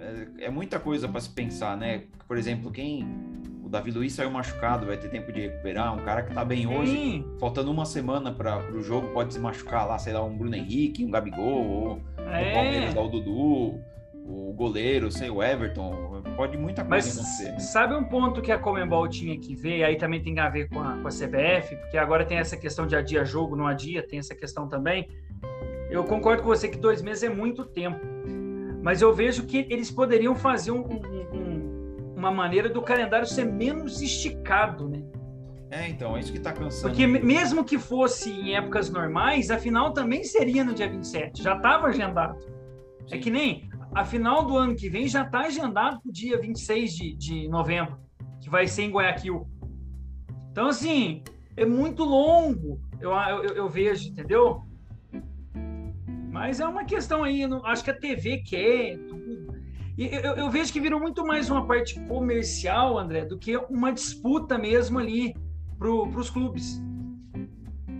[0.00, 2.04] é, é muita coisa para se pensar, né?
[2.26, 3.06] Por exemplo, quem
[3.66, 5.92] o Davi Luiz saiu machucado, vai ter tempo de recuperar.
[5.92, 7.24] Um cara que tá bem hoje, Sim.
[7.40, 11.04] faltando uma semana para o jogo, pode se machucar lá, sei lá, um Bruno Henrique,
[11.04, 12.50] um Gabigol, ou é.
[12.50, 13.80] o Palmeiras dar o Dudu,
[14.28, 16.22] o goleiro, sei, o Everton.
[16.36, 17.60] Pode muita coisa Mas acontecer.
[17.60, 20.80] Sabe um ponto que a Comembol tinha que ver, aí também tem a ver com
[20.80, 24.18] a, com a CBF, porque agora tem essa questão de adia jogo, não adia, tem
[24.18, 25.08] essa questão também.
[25.90, 28.00] Eu concordo com você que dois meses é muito tempo.
[28.82, 31.16] Mas eu vejo que eles poderiam fazer um, um
[32.16, 35.02] uma maneira do calendário ser menos esticado, né?
[35.70, 36.88] É, então, é isso que está cansando.
[36.88, 41.56] Porque mesmo que fosse em épocas normais, a final também seria no dia 27, já
[41.56, 42.38] estava agendado.
[42.38, 43.16] É Sim.
[43.16, 46.38] É que nem a final do ano que vem já está agendado para o dia
[46.38, 47.98] 26 de, de novembro,
[48.42, 49.48] que vai ser em Guayaquil.
[50.52, 51.22] Então, assim,
[51.56, 54.60] é muito longo, eu, eu, eu vejo, entendeu?
[56.30, 58.98] Mas é uma questão aí, não, acho que a TV quer,
[59.96, 63.90] e eu, eu, vejo que virou muito mais uma parte comercial, André, do que uma
[63.90, 65.34] disputa mesmo ali
[65.78, 66.82] para os clubes.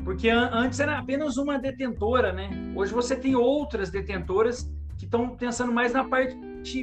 [0.05, 2.51] Porque antes era apenas uma detentora, né?
[2.77, 6.37] Hoje você tem outras detentoras que estão pensando mais na parte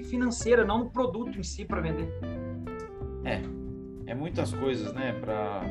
[0.03, 2.07] financeira, não no produto em si para vender.
[3.25, 3.41] É,
[4.05, 5.65] é muitas coisas, né, para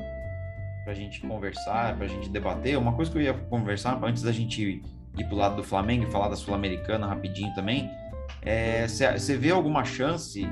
[0.87, 2.77] a gente conversar, para a gente debater.
[2.77, 4.83] Uma coisa que eu ia conversar antes da gente
[5.19, 7.91] ir para o lado do Flamengo e falar da Sul-Americana rapidinho também
[8.89, 10.45] você é, vê alguma chance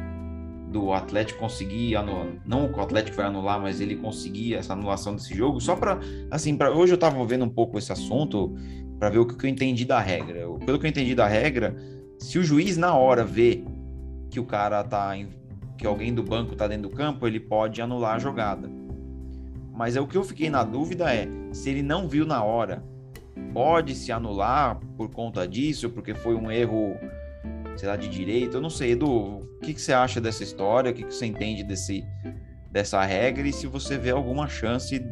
[0.69, 5.17] do Atlético conseguir anular, não que o Atlético vai anular, mas ele conseguir essa anulação
[5.17, 5.99] desse jogo, só para
[6.31, 8.55] assim, para hoje eu estava vendo um pouco esse assunto
[9.01, 10.47] para ver o que, eu entendi da regra.
[10.65, 11.75] Pelo que eu entendi da regra,
[12.19, 13.65] se o juiz na hora vê
[14.31, 15.27] que o cara tá em,
[15.79, 18.71] que alguém do banco tá dentro do campo, ele pode anular a jogada.
[19.73, 22.85] Mas é o que eu fiquei na dúvida é, se ele não viu na hora,
[23.55, 26.95] pode se anular por conta disso, porque foi um erro
[27.79, 28.59] sei lá, de direito.
[28.59, 30.91] Eu não sei, Edu, o que, que você acha dessa história?
[30.91, 32.05] O que, que você entende desse,
[32.71, 33.49] dessa regra?
[33.49, 35.03] E se você vê alguma chance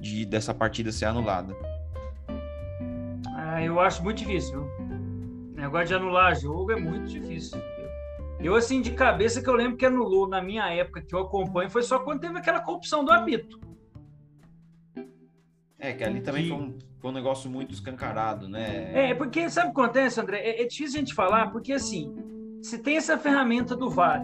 [0.00, 1.54] de dessa partida ser anulada?
[3.56, 4.68] Ah, eu acho muito difícil.
[5.54, 7.58] Negócio de anular jogo é muito difícil.
[8.38, 11.70] Eu, assim, de cabeça que eu lembro que anulou na minha época que eu acompanho
[11.70, 13.58] foi só quando teve aquela corrupção do apito.
[15.78, 19.08] É, que ali também foi, um, foi um negócio muito escancarado, né?
[19.08, 20.38] É, porque sabe o que acontece, André?
[20.40, 22.14] É, é difícil a gente falar, porque assim,
[22.60, 24.22] se tem essa ferramenta do VAR,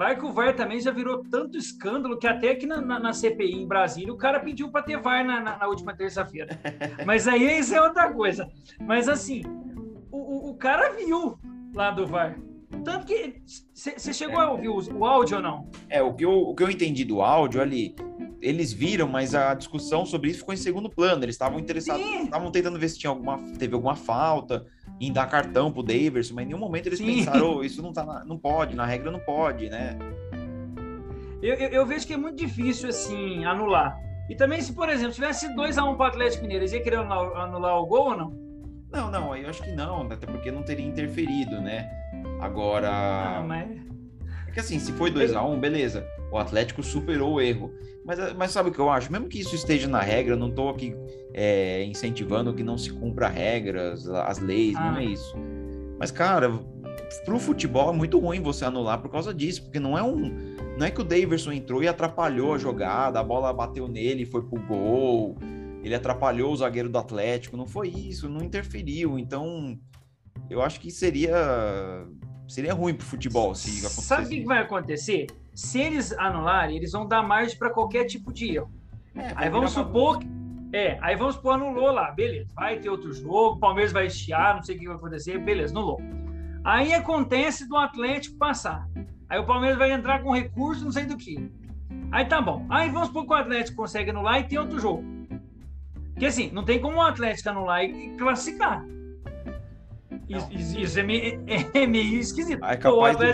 [0.00, 3.12] Claro que o VAR também já virou tanto escândalo que até aqui na, na, na
[3.12, 6.58] CPI em Brasília o cara pediu para ter VAR na, na, na última terça-feira.
[7.04, 8.48] Mas aí isso é outra coisa.
[8.80, 9.42] Mas assim,
[10.10, 11.38] o, o, o cara viu
[11.74, 12.38] lá do VAR.
[12.82, 13.42] Tanto que
[13.74, 15.68] você chegou a ouvir o, o, áudio ou não?
[15.90, 17.94] É, o que, eu, o que eu entendi do áudio ali,
[18.40, 21.26] eles viram, mas a discussão sobre isso ficou em segundo plano.
[21.26, 24.64] Eles estavam interessados, estavam tentando ver se tinha alguma, teve alguma falta
[25.00, 27.06] em dar cartão pro Daverson, mas em nenhum momento eles Sim.
[27.06, 29.98] pensaram, oh, isso não, tá na, não pode, na regra não pode, né?
[31.42, 33.98] Eu, eu, eu, vejo que é muito difícil, assim, anular.
[34.28, 36.96] E também, se, por exemplo, tivesse 2x1 um para o Atlético Mineiro, eles iam querer
[36.96, 38.50] anular, anular, o gol ou não?
[38.92, 41.88] Não, não, eu acho que não, até porque não teria interferido, né?
[42.40, 42.90] Agora.
[42.90, 43.89] Ah, mas...
[44.50, 46.04] É que assim, se foi 2x1, um, beleza.
[46.32, 47.72] O Atlético superou o erro.
[48.04, 49.12] Mas, mas sabe o que eu acho?
[49.12, 50.94] Mesmo que isso esteja na regra, não estou aqui
[51.32, 54.90] é, incentivando que não se cumpra regras, as leis, ah.
[54.90, 55.36] não é isso.
[55.98, 56.50] Mas, cara,
[57.24, 60.56] pro futebol é muito ruim você anular por causa disso, porque não é um.
[60.76, 64.26] Não é que o Daverson entrou e atrapalhou a jogada, a bola bateu nele e
[64.26, 65.36] foi pro gol,
[65.84, 69.18] ele atrapalhou o zagueiro do Atlético, não foi isso, não interferiu.
[69.18, 69.78] Então,
[70.48, 72.06] eu acho que seria
[72.50, 74.02] seria ruim pro futebol se acontecesse.
[74.02, 75.26] Sabe o que vai acontecer?
[75.54, 78.70] Se eles anularem, eles vão dar margem para qualquer tipo de erro.
[79.14, 80.28] É, aí vamos supor que
[80.72, 82.48] é, aí vamos supor, anulou lá, beleza.
[82.54, 85.72] Vai ter outro jogo, o Palmeiras vai estiar, não sei o que vai acontecer, beleza,
[85.72, 86.00] anulou.
[86.62, 88.88] Aí acontece do Atlético passar.
[89.28, 91.50] Aí o Palmeiras vai entrar com recurso, não sei do que.
[92.12, 92.66] Aí tá bom.
[92.68, 95.04] Aí vamos supor que o Atlético consegue anular e tem outro jogo.
[96.12, 98.84] Porque assim, não tem como o Atlético anular e classificar.
[100.50, 102.64] Isso, isso é, meio, é, meio, esquisito.
[102.64, 103.24] É capaz, do,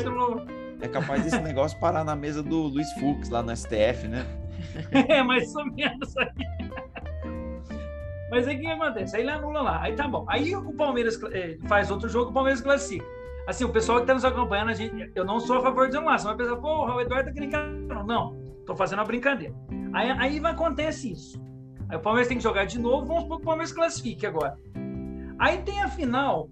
[0.81, 4.25] é capaz desse negócio parar na mesa do Luiz Fux lá no STF, né?
[5.09, 6.29] é, mais ou menos aí.
[8.31, 9.15] Mas aí o que acontece?
[9.15, 9.83] Aí ele anula lá.
[9.83, 10.25] Aí tá bom.
[10.29, 13.05] Aí o Palmeiras eh, faz outro jogo, o Palmeiras classifica.
[13.47, 15.97] Assim, o pessoal que está nos acompanhando, a gente, eu não sou a favor de
[15.97, 16.35] anulação.
[16.35, 19.55] Vai pensar, porra, o Eduardo tá querendo Não, tô fazendo uma brincadeira.
[19.93, 21.41] Aí, aí acontece isso.
[21.89, 24.59] Aí o Palmeiras tem que jogar de novo, vamos supor que o Palmeiras classifique agora.
[25.39, 26.49] Aí tem a final,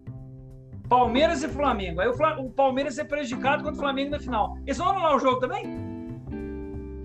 [0.89, 2.01] Palmeiras e Flamengo.
[2.01, 4.57] Aí o, Palmeiras é prejudicado contra o Flamengo na final.
[4.67, 5.67] Eles vão anular o jogo também?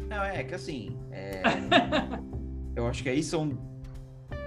[0.10, 0.98] Não, é que assim.
[1.12, 1.42] É...
[2.76, 3.58] eu acho que aí são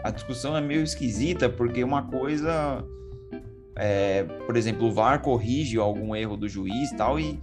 [0.03, 2.85] a discussão é meio esquisita, porque uma coisa.
[3.77, 7.41] É, por exemplo, o VAR corrige algum erro do juiz tal, e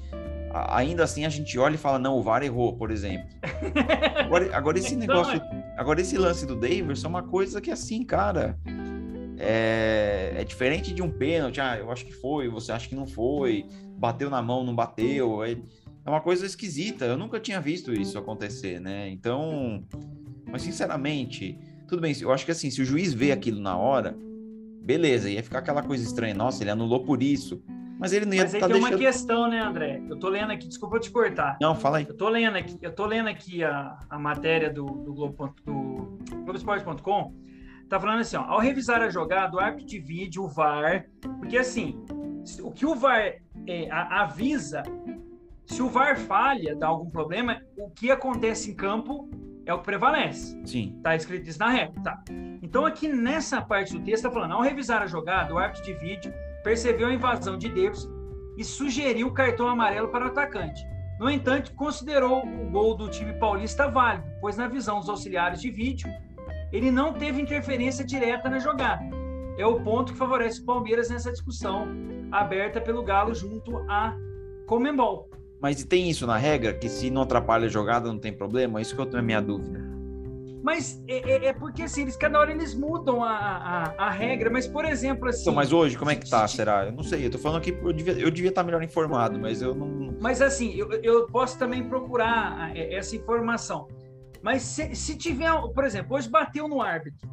[0.67, 3.27] ainda assim a gente olha e fala, não, o VAR errou, por exemplo.
[4.15, 5.41] Agora, agora esse então, negócio.
[5.41, 5.73] É.
[5.75, 8.59] Agora, esse lance do Davis é uma coisa que, assim, cara.
[9.41, 11.61] É, é, diferente de um pênalti.
[11.61, 13.65] Ah, eu acho que foi, você acha que não foi,
[13.97, 15.43] bateu na mão, não bateu.
[15.43, 17.05] É, é uma coisa esquisita.
[17.05, 19.09] Eu nunca tinha visto isso acontecer, né?
[19.09, 19.83] Então,
[20.51, 24.15] mas sinceramente, tudo bem, eu acho que assim, se o juiz vê aquilo na hora,
[24.81, 27.63] beleza, ia ficar aquela coisa estranha, nossa, ele anulou por isso.
[27.99, 28.93] Mas ele não ia Mas aí tá tem deixando...
[28.93, 30.01] uma questão, né, André?
[30.09, 31.57] Eu tô lendo aqui, desculpa te cortar.
[31.61, 32.05] Não, fala aí.
[32.07, 36.17] Eu tô lendo aqui, eu tô lendo aqui a, a matéria do, do, Globo, do
[36.45, 37.33] Globoesporte.com.
[37.89, 41.07] Tá falando assim, ó, ao revisar a jogada, o árbitro de vídeo, o VAR,
[41.39, 41.99] porque assim,
[42.61, 43.33] o que o VAR
[43.65, 44.83] é, a, avisa,
[45.65, 49.27] se o VAR falha, dá algum problema, o que acontece em campo
[49.65, 50.59] é o que prevalece.
[50.65, 50.93] Sim.
[50.97, 52.01] Está escrito isso na regra.
[52.03, 52.23] Tá.
[52.61, 55.93] Então, aqui nessa parte do texto, está falando: ao revisar a jogada, o árbitro de
[55.93, 58.07] vídeo percebeu a invasão de Davis
[58.57, 60.83] e sugeriu o cartão amarelo para o atacante.
[61.19, 65.69] No entanto, considerou o gol do time paulista válido, pois, na visão dos auxiliares de
[65.69, 66.09] vídeo,
[66.71, 69.03] ele não teve interferência direta na jogada.
[69.57, 71.87] É o ponto que favorece o Palmeiras nessa discussão
[72.31, 74.15] aberta pelo Galo junto a
[74.65, 75.29] Comembol.
[75.59, 78.81] Mas tem isso na regra, que se não atrapalha a jogada não tem problema?
[78.81, 79.89] Isso que eu tenho a minha dúvida.
[80.61, 83.31] Mas é, é, é, porque assim, eles, cada hora eles mudam a,
[83.97, 85.41] a, a, regra, mas por exemplo assim.
[85.41, 86.85] Então, mas hoje, como é que tá, será?
[86.85, 89.61] Eu não sei, eu tô falando que eu devia, eu devia estar melhor informado, mas
[89.61, 90.15] eu não.
[90.21, 93.87] Mas assim, eu, eu posso também procurar é, essa informação.
[94.41, 97.29] Mas se, se tiver, por exemplo, hoje bateu no árbitro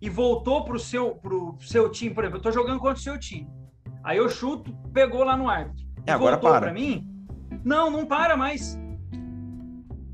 [0.00, 3.18] e voltou pro seu, pro seu time, por exemplo, eu tô jogando contra o seu
[3.18, 3.48] time.
[4.02, 5.84] Aí eu chuto, pegou lá no árbitro.
[6.06, 6.66] É, agora voltou para.
[6.66, 7.08] Pra mim,
[7.64, 8.78] não, não para mais.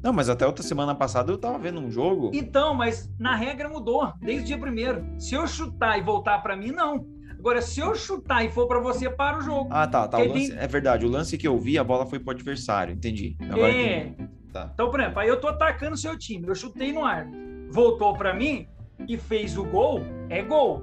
[0.03, 2.31] Não, mas até outra semana passada eu tava vendo um jogo.
[2.33, 5.05] Então, mas na regra mudou, desde o dia primeiro.
[5.19, 7.05] Se eu chutar e voltar para mim, não.
[7.39, 9.69] Agora, se eu chutar e for para você, para o jogo.
[9.71, 10.07] Ah, tá.
[10.07, 10.59] tá lance, tem...
[10.59, 11.05] É verdade.
[11.05, 12.95] O lance que eu vi, a bola foi pro adversário.
[12.95, 13.37] Entendi.
[13.51, 14.07] Agora é.
[14.09, 14.31] Entendi.
[14.53, 14.71] Tá.
[14.75, 16.47] Então, por exemplo, aí eu tô atacando o seu time.
[16.49, 17.27] Eu chutei no ar.
[17.71, 18.69] Voltou para mim
[19.09, 20.03] e fez o gol.
[20.29, 20.83] É gol.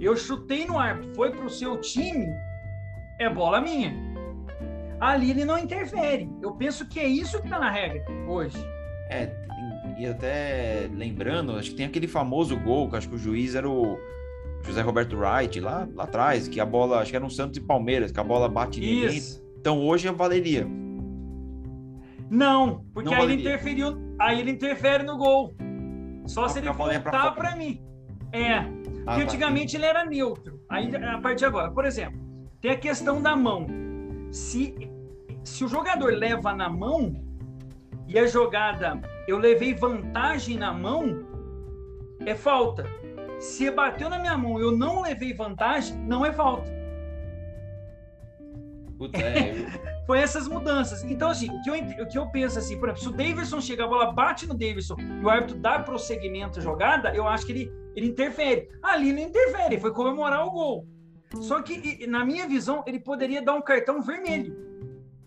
[0.00, 1.00] Eu chutei no ar.
[1.14, 2.26] Foi pro seu time.
[3.20, 3.94] É bola minha.
[5.00, 6.30] ali ele não interfere.
[6.40, 8.56] Eu penso que é isso que está na regra hoje.
[9.10, 9.30] É,
[9.98, 13.68] e até lembrando, acho que tem aquele famoso gol, que acho que o juiz era
[13.68, 13.98] o
[14.64, 17.60] José Roberto Wright, lá, lá atrás, que a bola, acho que era um Santos e
[17.60, 19.20] Palmeiras, que a bola bate ninguém.
[19.60, 20.66] Então hoje é valeria.
[22.32, 23.34] Não, porque não aí valeria.
[23.34, 25.54] ele interferiu, aí ele interfere no gol.
[26.24, 27.84] Só se ele voltar para mim.
[28.32, 28.54] É.
[28.54, 28.64] Ah,
[29.04, 29.22] porque tá.
[29.24, 30.58] antigamente ele era neutro.
[30.66, 32.18] Aí, a partir de agora, por exemplo,
[32.58, 33.66] tem a questão da mão.
[34.30, 34.74] Se,
[35.44, 37.22] se o jogador leva na mão
[38.08, 41.26] e a jogada eu levei vantagem na mão,
[42.24, 42.86] é falta.
[43.38, 46.72] Se bateu na minha mão e eu não levei vantagem, não é falta.
[49.02, 49.52] Puta, é,
[50.06, 51.02] Foi essas mudanças.
[51.02, 53.60] Então, assim, o que, eu, o que eu penso assim, por exemplo, se o Davidson
[53.60, 57.44] chega, a bola bate no Davidson e o árbitro dá prosseguimento à jogada, eu acho
[57.44, 58.68] que ele, ele interfere.
[58.80, 60.86] Ali não interfere, foi comemorar o gol.
[61.40, 64.56] Só que, na minha visão, ele poderia dar um cartão vermelho.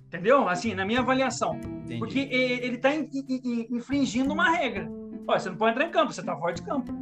[0.07, 0.47] Entendeu?
[0.47, 1.55] Assim, na minha avaliação.
[1.55, 1.99] Entendi.
[1.99, 4.89] Porque ele está infringindo uma regra.
[5.27, 6.93] Olha, você não pode entrar em campo, você está fora de campo.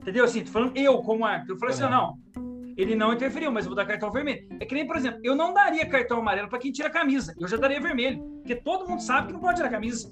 [0.00, 0.24] Entendeu?
[0.24, 1.54] Assim, tô falando eu como árbitro.
[1.54, 1.82] Eu falei uhum.
[1.82, 2.18] assim, não,
[2.82, 4.46] ele não interferiu, mas eu vou dar cartão vermelho.
[4.60, 7.34] É que nem, por exemplo, eu não daria cartão amarelo para quem tira a camisa.
[7.38, 8.22] Eu já daria vermelho.
[8.38, 10.10] Porque todo mundo sabe que não pode tirar a camisa.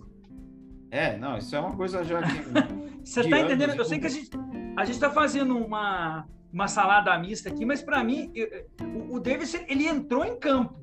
[0.90, 2.40] É, não, isso é uma coisa já que.
[3.04, 3.74] Você tá entendendo?
[3.74, 4.30] Eu sei que a gente
[4.76, 8.66] a gente está fazendo uma, uma salada mista aqui, mas para mim, eu,
[9.10, 10.80] o, o Davis ele entrou em campo.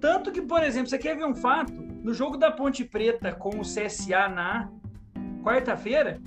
[0.00, 1.72] Tanto que, por exemplo, você quer ver um fato?
[1.72, 4.70] No jogo da Ponte Preta com o CSA na
[5.42, 6.20] quarta-feira,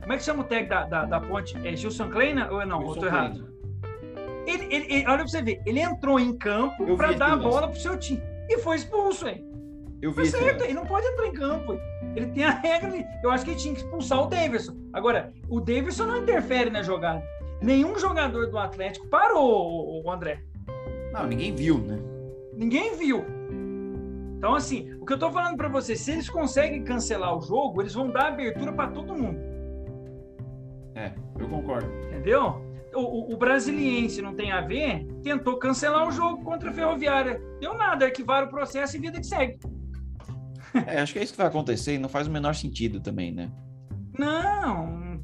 [0.00, 1.56] como é que chama o tag da, da, da Ponte?
[1.66, 2.82] É Gilson Kleina ou não?
[2.82, 3.55] Gilson errado?
[4.46, 7.68] Ele, ele, ele, olha pra você ver, ele entrou em campo para dar a bola
[7.68, 9.44] pro seu time e foi expulso, hein?
[10.00, 11.78] Eu vi Foi certo, ele não pode entrar em campo.
[12.14, 14.76] Ele tem a regra, eu acho que ele tinha que expulsar o Davidson.
[14.92, 17.22] Agora, o Davidson não interfere na jogada.
[17.62, 20.42] Nenhum jogador do Atlético parou, o André.
[21.12, 21.98] Não, ninguém viu, né?
[22.54, 23.24] Ninguém viu.
[24.36, 27.80] Então, assim, o que eu tô falando para você, se eles conseguem cancelar o jogo,
[27.80, 29.40] eles vão dar abertura para todo mundo.
[30.94, 31.90] É, eu concordo.
[32.06, 32.65] Entendeu?
[32.96, 37.40] O, o, Brasiliense não tem a ver, tentou cancelar o jogo contra a Ferroviária.
[37.60, 39.58] Deu nada, arquivaram o processo e vida que segue.
[40.86, 43.32] É, acho que é isso que vai acontecer e não faz o menor sentido também,
[43.32, 43.50] né?
[44.18, 45.20] Não.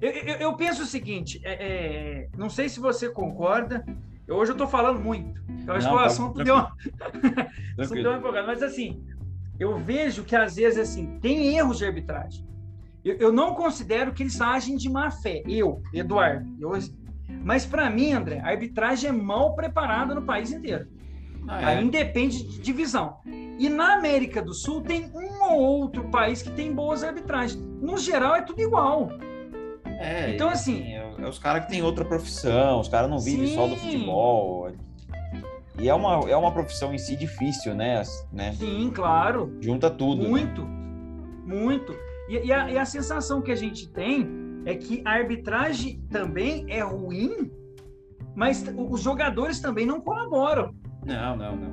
[0.00, 3.84] Eu, eu, eu penso o seguinte, é, é, não sei se você concorda,
[4.28, 5.40] Hoje eu estou falando muito.
[5.66, 6.76] Eu acho não, que o tá assunto tá, deu uma...
[7.78, 8.46] assunto deu uma empolgada.
[8.46, 9.04] Mas assim,
[9.58, 12.46] eu vejo que às vezes assim, tem erros de arbitragem.
[13.04, 15.42] Eu, eu não considero que eles agem de má fé.
[15.46, 16.48] Eu, Eduardo.
[16.60, 16.70] Eu,
[17.44, 20.86] mas para mim, André, a arbitragem é mal preparada no país inteiro.
[21.46, 21.64] Ah, é?
[21.76, 23.16] Aí independe de divisão.
[23.58, 27.60] E na América do Sul tem um ou outro país que tem boas arbitragens.
[27.80, 29.10] No geral é tudo igual.
[29.84, 30.82] É, então, assim.
[30.82, 33.54] É, é os caras que têm outra profissão, os caras não vivem sim.
[33.54, 34.70] só do futebol.
[35.78, 38.02] E é uma, é uma profissão em si difícil, né?
[38.32, 38.52] né?
[38.52, 39.56] Sim, claro.
[39.60, 40.22] Junta tudo.
[40.22, 40.28] Né?
[40.28, 40.68] Muito, né?
[41.44, 41.94] muito.
[42.28, 46.66] E, e, a, e a sensação que a gente tem é que a arbitragem também
[46.68, 47.50] é ruim,
[48.34, 50.74] mas os jogadores também não colaboram.
[51.04, 51.72] Não, não, não.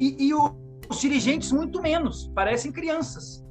[0.00, 0.54] E, e o,
[0.88, 3.44] os dirigentes muito menos, parecem crianças.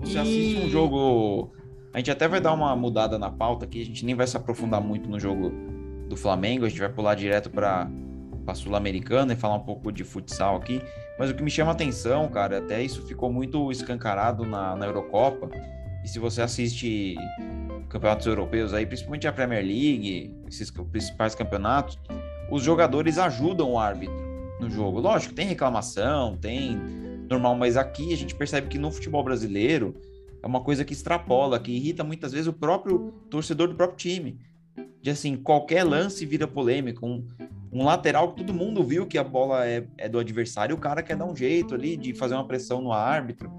[0.00, 0.18] Você e...
[0.18, 1.52] assiste um jogo
[1.92, 4.36] a gente até vai dar uma mudada na pauta aqui, a gente nem vai se
[4.36, 5.52] aprofundar muito no jogo
[6.08, 7.86] do Flamengo, a gente vai pular direto para
[8.46, 10.80] a Sul-Americana e falar um pouco de futsal aqui.
[11.18, 14.86] Mas o que me chama a atenção, cara, até isso ficou muito escancarado na, na
[14.86, 15.50] Eurocopa.
[16.02, 17.14] E se você assiste
[17.88, 21.98] campeonatos europeus aí, principalmente a Premier League, esses principais campeonatos,
[22.50, 24.14] os jogadores ajudam o árbitro
[24.60, 25.00] no jogo.
[25.00, 26.78] Lógico, tem reclamação, tem
[27.28, 29.94] normal, mas aqui a gente percebe que no futebol brasileiro
[30.42, 34.38] é uma coisa que extrapola, que irrita muitas vezes o próprio torcedor do próprio time.
[35.00, 37.06] De assim, qualquer lance vira polêmico.
[37.06, 37.26] Um,
[37.72, 41.02] um lateral que todo mundo viu que a bola é, é, do adversário, o cara
[41.02, 43.50] quer dar um jeito ali de fazer uma pressão no árbitro.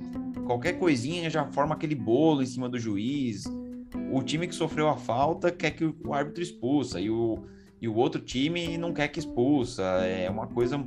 [0.45, 3.45] Qualquer coisinha já forma aquele bolo em cima do juiz.
[4.13, 7.45] O time que sofreu a falta quer que o árbitro expulsa e o,
[7.82, 9.82] e o outro time não quer que expulsa.
[10.05, 10.80] É uma coisa.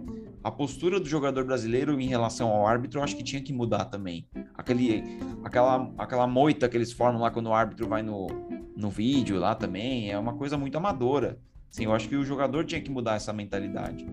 [0.45, 3.87] A postura do jogador brasileiro em relação ao árbitro, eu acho que tinha que mudar
[3.87, 4.29] também.
[4.55, 5.03] Aquele,
[5.43, 8.29] aquela, aquela moita que eles formam lá quando o árbitro vai no,
[8.77, 11.37] no vídeo lá também, é uma coisa muito amadora.
[11.69, 14.07] Sim, eu acho que o jogador tinha que mudar essa mentalidade.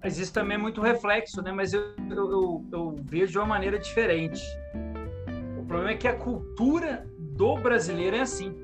[0.00, 1.50] Mas isso também é muito reflexo, né?
[1.50, 4.40] Mas eu, eu, eu, eu vejo de uma maneira diferente.
[5.58, 7.04] O problema é que a cultura
[7.40, 8.54] do brasileiro é assim.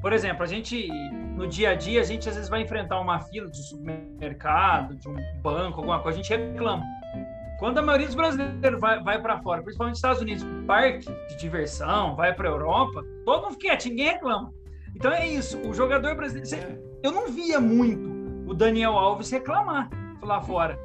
[0.00, 0.88] Por exemplo, a gente
[1.36, 5.06] no dia a dia, a gente às vezes vai enfrentar uma fila de supermercado, de
[5.06, 6.82] um banco, alguma coisa, a gente reclama.
[7.58, 11.36] Quando a maioria dos brasileiros vai, vai para fora, principalmente nos Estados Unidos, parque de
[11.36, 14.50] diversão, vai para a Europa, todo mundo quieto, ninguém reclama.
[14.96, 16.82] Então é isso, o jogador brasileiro.
[17.02, 18.08] Eu não via muito
[18.46, 19.90] o Daniel Alves reclamar
[20.22, 20.78] lá fora.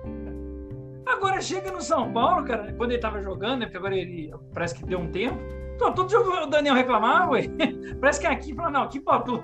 [1.05, 3.65] Agora chega no São Paulo, cara, quando ele tava jogando, né?
[3.67, 5.39] Porque agora ele parece que deu um tempo.
[5.75, 7.49] Então, todo jogo o Daniel reclamava, ué.
[7.99, 9.43] Parece que aqui fala, não, aqui pra tudo.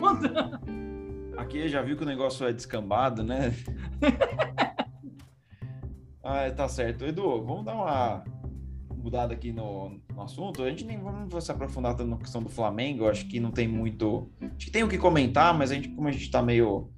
[1.37, 3.53] Aqui já viu que o negócio é descambado, né?
[6.23, 7.05] ah, tá certo.
[7.05, 8.23] Edu, vamos dar uma
[8.95, 10.63] mudada aqui no, no, assunto.
[10.63, 13.09] A gente nem vamos se aprofundar tanto na questão do Flamengo.
[13.09, 14.29] Acho que não tem muito.
[14.41, 16.89] Acho que tem o que comentar, mas a gente, como a gente tá meio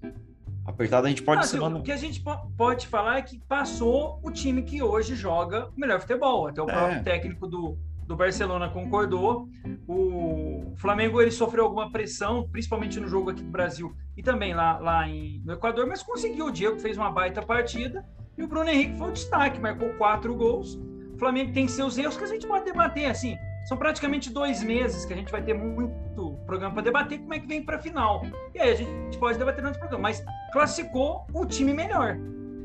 [0.65, 1.41] apertado, a gente pode.
[1.41, 1.79] Ah, semana...
[1.79, 2.23] O que a gente
[2.55, 6.47] pode falar é que passou o time que hoje joga o melhor futebol.
[6.47, 6.73] Até o é.
[6.73, 9.47] próprio técnico do, do Barcelona concordou.
[9.88, 14.78] O Flamengo ele sofreu alguma pressão, principalmente no jogo aqui do Brasil e também lá,
[14.80, 16.47] lá em, no Equador, mas conseguiu.
[16.47, 18.06] O Diego fez uma baita partida
[18.38, 20.76] e o Bruno Henrique foi o destaque, marcou quatro gols.
[21.14, 23.38] O Flamengo tem seus erros que a gente pode debater assim.
[23.66, 27.39] São praticamente dois meses que a gente vai ter muito programa para debater como é
[27.39, 28.24] que vem para a final.
[28.54, 32.18] E aí a gente pode debater no programa, mas classificou o time melhor.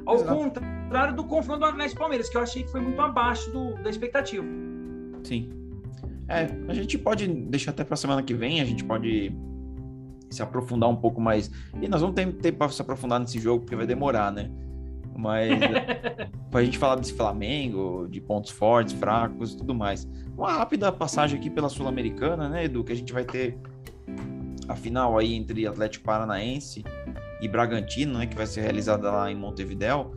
[0.04, 0.34] Ao Exato.
[0.34, 3.90] contrário do confronto do Atlético Palmeiras, que eu achei que foi muito abaixo do, da
[3.90, 4.44] expectativa.
[5.28, 5.50] Sim.
[6.26, 9.30] É, a gente pode deixar até para semana que vem, a gente pode
[10.30, 11.50] se aprofundar um pouco mais.
[11.80, 14.50] E nós vamos ter tempo para se aprofundar nesse jogo, porque vai demorar, né?
[15.14, 15.50] Mas
[16.50, 20.08] para a gente falar desse Flamengo, de pontos fortes, fracos e tudo mais.
[20.36, 22.82] Uma rápida passagem aqui pela Sul-Americana, né, Edu?
[22.82, 23.58] Que a gente vai ter
[24.66, 26.84] a final aí entre Atlético Paranaense
[27.40, 28.26] e Bragantino, né?
[28.26, 30.14] Que vai ser realizada lá em Montevidéu.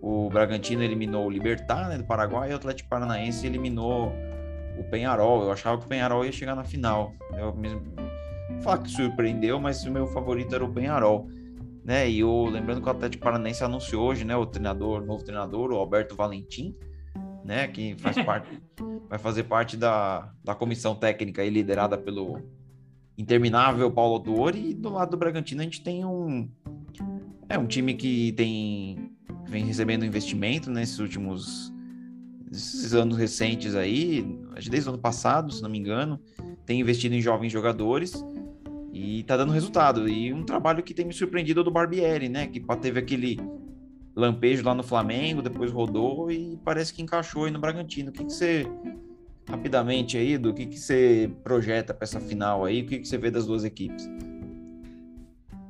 [0.00, 4.12] O Bragantino eliminou o Libertar, né, do Paraguai, e o Atlético Paranaense eliminou
[4.78, 5.42] o Penharol.
[5.42, 7.12] Eu achava que o Penharol ia chegar na final.
[7.36, 7.82] Eu mesmo
[8.62, 11.28] falar que surpreendeu, mas o meu favorito era o Penharol.
[11.84, 12.08] Né?
[12.08, 15.72] E o lembrando que o Atlético Paranaense anunciou hoje, né, o treinador, o novo treinador,
[15.72, 16.76] o Alberto Valentim,
[17.44, 18.62] né, que faz parte
[19.08, 22.40] vai fazer parte da, da comissão técnica aí, liderada pelo
[23.18, 26.48] interminável Paulo Autuori, e do lado do Bragantino a gente tem um
[27.48, 29.10] é um time que tem
[29.46, 31.71] vem recebendo investimento nesses últimos
[32.52, 34.22] esses anos recentes aí,
[34.68, 36.20] desde o ano passado, se não me engano,
[36.66, 38.24] tem investido em jovens jogadores
[38.92, 40.08] e tá dando resultado.
[40.08, 42.46] E um trabalho que tem me surpreendido é do Barbieri, né?
[42.46, 43.38] Que teve aquele
[44.14, 48.10] lampejo lá no Flamengo, depois rodou e parece que encaixou aí no Bragantino.
[48.10, 48.66] O que, que você,
[49.48, 52.82] rapidamente aí, do que, que você projeta para essa final aí?
[52.82, 54.08] O que, que você vê das duas equipes?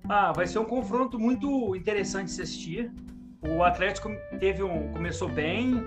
[0.08, 2.92] Ah, vai ser um confronto muito interessante de assistir.
[3.40, 5.80] O Atlético teve um, começou bem,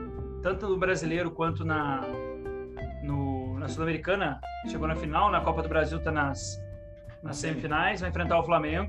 [0.45, 2.03] tanto no brasileiro quanto na,
[3.01, 4.39] no, na Sul-Americana.
[4.67, 6.61] Chegou na final, na Copa do Brasil está nas,
[7.23, 8.87] nas semifinais, vai enfrentar o Flamengo.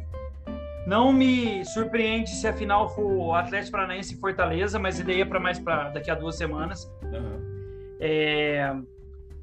[0.86, 5.40] Não me surpreende se a final for o Atlético Paranaense e Fortaleza, mas ideia para
[5.40, 6.92] mais para daqui a duas semanas.
[7.04, 7.96] Uhum.
[8.00, 8.76] É,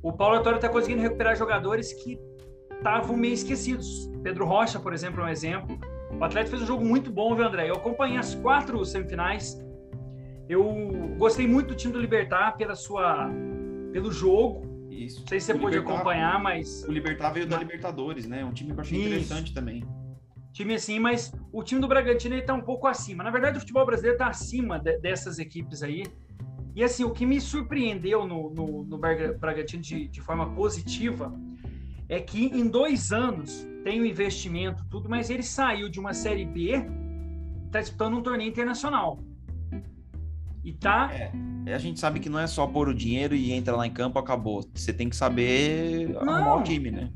[0.03, 2.20] o Paulo Autório está conseguindo recuperar jogadores que
[2.78, 4.07] estavam meio esquecidos.
[4.22, 5.80] Pedro Rocha, por exemplo, é um exemplo.
[6.11, 7.72] O Atlético fez um jogo muito bom, viu, André?
[7.72, 9.59] Eu acompanhei as quatro semifinais.
[10.48, 13.30] Eu gostei muito do time do Libertar pela sua,
[13.91, 14.88] pelo jogo.
[14.89, 15.22] Isso.
[15.22, 16.84] Não sei se você o pôde Libertar, acompanhar, mas.
[16.88, 18.44] O Libertar veio da Libertadores, né?
[18.44, 19.08] Um time que eu achei Isso.
[19.08, 19.84] interessante também.
[20.52, 23.24] Time assim, mas o time do Bragantino ele tá um pouco acima.
[23.24, 26.04] Na verdade, o futebol brasileiro tá acima de, dessas equipes aí.
[26.76, 31.34] E assim, o que me surpreendeu no, no, no Bragantino de, de forma positiva
[32.08, 36.46] é que em dois anos tem o investimento, tudo, mas ele saiu de uma Série
[36.46, 36.86] B
[37.66, 39.20] está disputando um torneio internacional.
[40.64, 41.11] E tá.
[41.66, 43.91] É, a gente sabe que não é só pôr o dinheiro e entrar lá em
[43.91, 44.64] campo, acabou.
[44.74, 46.34] Você tem que saber não.
[46.34, 47.11] arrumar o time, né?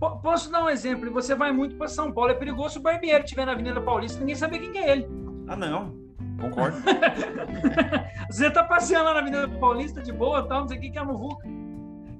[0.00, 1.10] P posso dar um exemplo?
[1.12, 4.20] Você vai muito para São Paulo, é perigoso se o Barbieri estiver na Avenida Paulista,
[4.20, 5.08] ninguém sabe quem é ele.
[5.48, 5.94] Ah, não.
[6.40, 6.78] Concordo.
[8.30, 10.98] você tá passeando lá na Avenida Paulista de boa, tal, não sei o que, que
[10.98, 11.46] é Muvuca.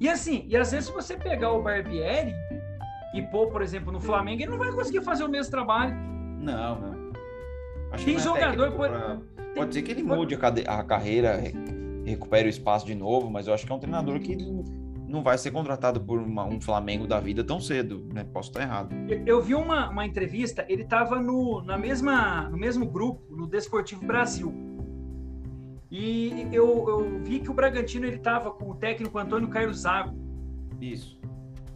[0.01, 2.35] E assim, e às vezes se você pegar o Barbieri
[3.15, 5.95] e pôr, por exemplo, no Flamengo, ele não vai conseguir fazer o mesmo trabalho.
[6.41, 6.98] Não, não.
[7.91, 8.73] Acho Tem é jogador.
[8.73, 8.89] Por...
[8.89, 9.19] Pra...
[9.55, 11.41] Pode ser que ele mude a, carreira,
[12.05, 14.37] recupere o espaço de novo, mas eu acho que é um treinador que
[15.09, 18.25] não vai ser contratado por uma, um Flamengo da vida tão cedo, né?
[18.25, 18.95] Posso estar errado.
[19.09, 23.47] Eu, eu vi uma, uma entrevista, ele estava no, na mesma, no mesmo grupo, no
[23.47, 24.53] Desportivo Brasil.
[25.91, 30.15] E eu, eu vi que o Bragantino ele estava com o técnico Antônio Carlos Zago.
[30.79, 31.19] Isso.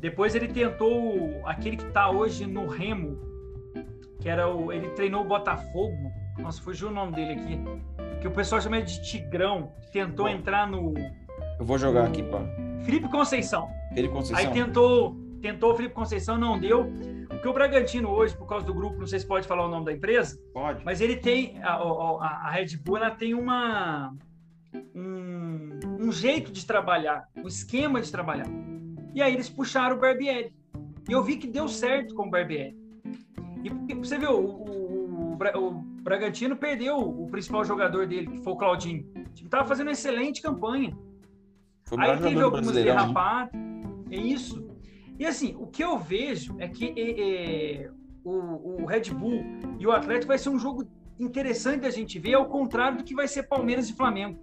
[0.00, 3.18] Depois ele tentou aquele que está hoje no Remo,
[4.22, 4.72] que era o.
[4.72, 6.12] Ele treinou o Botafogo.
[6.38, 7.60] Nossa, fugiu o nome dele aqui.
[8.20, 9.72] Que o pessoal chama de Tigrão.
[9.92, 10.94] Tentou Bom, entrar no.
[11.58, 12.40] Eu vou jogar aqui, pá.
[12.84, 13.68] Felipe Conceição.
[13.92, 14.38] Felipe Conceição.
[14.38, 16.90] Aí tentou, tentou o Felipe Conceição, não deu.
[17.28, 19.84] Porque o Bragantino hoje, por causa do grupo, não sei se pode falar o nome
[19.84, 20.38] da empresa.
[20.52, 20.84] Pode.
[20.84, 24.14] Mas ele tem, a, a, a Red Bull, ela tem uma,
[24.94, 28.46] um, um, jeito de trabalhar, um esquema de trabalhar.
[29.14, 30.54] E aí eles puxaram o Barbieri.
[31.08, 32.81] E eu vi que deu certo com o Barbieri.
[33.64, 35.70] E você viu, o, o, o
[36.02, 39.02] Bragantino perdeu o principal jogador dele, que foi o Claudinho.
[39.02, 40.96] O time estava fazendo uma excelente campanha.
[41.98, 43.52] Aí teve algumas derrapadas.
[44.10, 44.66] É isso.
[45.18, 47.90] E assim, o que eu vejo é que é, é,
[48.24, 49.44] o, o Red Bull
[49.78, 50.84] e o Atlético vai ser um jogo
[51.18, 54.38] interessante da gente ver, ao contrário do que vai ser Palmeiras e Flamengo.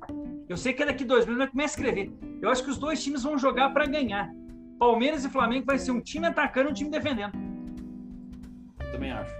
[0.47, 2.11] Eu sei que daqui dois meses vai começar a escrever.
[2.41, 4.31] Eu acho que os dois times vão jogar para ganhar.
[4.79, 7.48] Palmeiras e Flamengo vai ser um time atacando e um time defendendo.
[8.91, 9.33] Também acho.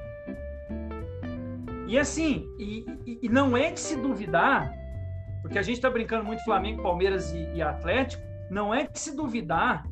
[1.88, 4.72] E assim, e, e, e não é de se duvidar,
[5.42, 8.22] porque a gente está brincando muito Flamengo, Palmeiras e, e, Atlético,
[8.52, 9.84] não é de se duvidar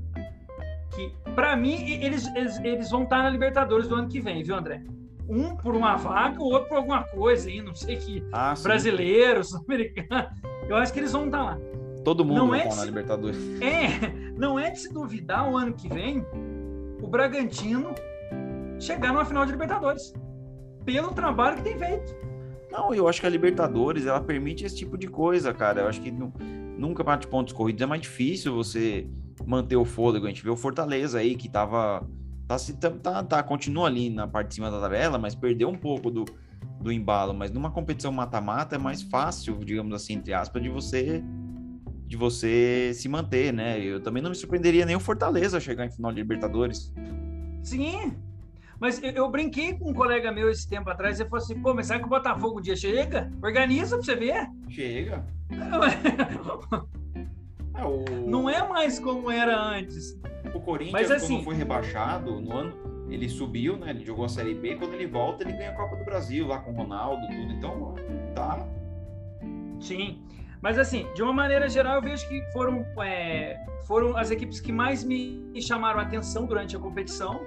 [0.91, 4.55] que, para mim, eles, eles, eles vão estar na Libertadores do ano que vem, viu,
[4.55, 4.83] André?
[5.27, 8.23] Um por uma vaga, o outro por alguma coisa aí, não sei que.
[8.31, 10.39] Ah, brasileiros, americanos.
[10.69, 11.57] Eu acho que eles vão estar lá.
[12.03, 13.37] Todo mundo não vai é estar na Libertadores.
[13.59, 16.23] É, não é de se duvidar o ano que vem
[17.01, 17.93] o Bragantino
[18.79, 20.13] chegar numa final de Libertadores.
[20.85, 22.15] Pelo trabalho que tem feito.
[22.71, 25.81] Não, eu acho que a Libertadores ela permite esse tipo de coisa, cara.
[25.81, 29.07] Eu acho que nunca bate pontos corridos é mais difícil você
[29.45, 30.25] manter o fôlego.
[30.25, 32.07] A gente vê o Fortaleza aí que tava.
[32.47, 35.77] Tá, tá, tá, tá, continua ali na parte de cima da tabela, mas perdeu um
[35.77, 36.23] pouco do,
[36.79, 37.33] do embalo.
[37.33, 41.23] Mas numa competição mata-mata é mais fácil, digamos assim, entre aspas, de você
[42.05, 43.83] de você se manter, né?
[43.83, 46.93] Eu também não me surpreenderia nem o Fortaleza chegar em final de Libertadores.
[47.61, 48.15] Sim,
[48.79, 51.73] mas eu, eu, brinquei com um colega meu esse tempo atrás, ele falou assim, pô,
[51.73, 53.31] mas será que o Botafogo um dia chega?
[53.41, 54.47] Organiza pra você ver.
[54.69, 55.25] Chega.
[57.77, 58.03] É, o...
[58.27, 60.19] Não é mais como era antes.
[60.51, 63.91] O Corinthians, mas, assim, quando foi rebaixado no ano, ele subiu, né?
[63.91, 66.59] Ele jogou a Série B, quando ele volta, ele ganha a Copa do Brasil lá
[66.59, 67.53] com o Ronaldo, tudo.
[67.53, 67.95] Então,
[68.33, 68.67] tá.
[69.79, 70.23] Sim.
[70.61, 74.71] Mas assim, de uma maneira geral, eu vejo que foram, é, foram as equipes que
[74.71, 77.39] mais me chamaram a atenção durante a competição.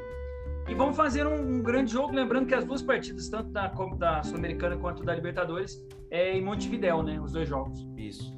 [0.70, 4.22] E vamos fazer um, um, grande jogo, lembrando que as duas partidas, tanto da, da
[4.22, 7.20] Sul-Americana quanto da Libertadores, é em Montevidéu, né?
[7.20, 7.84] Os dois jogos.
[7.96, 8.32] Isso.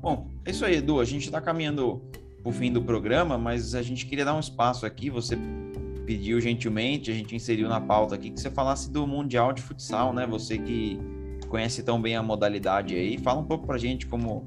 [0.00, 1.00] Bom, é isso aí, Edu.
[1.00, 2.00] A gente está caminhando
[2.44, 5.10] para o fim do programa, mas a gente queria dar um espaço aqui.
[5.10, 5.36] Você
[6.06, 10.12] pediu gentilmente, a gente inseriu na pauta aqui que você falasse do Mundial de Futsal,
[10.14, 10.28] né?
[10.28, 10.96] Você que
[11.48, 14.46] conhece tão bem a modalidade aí, fala um pouco para a gente como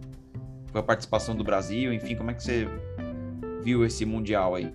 [0.72, 2.70] foi a participação do Brasil, enfim, como é que você
[3.62, 4.74] viu esse Mundial aí?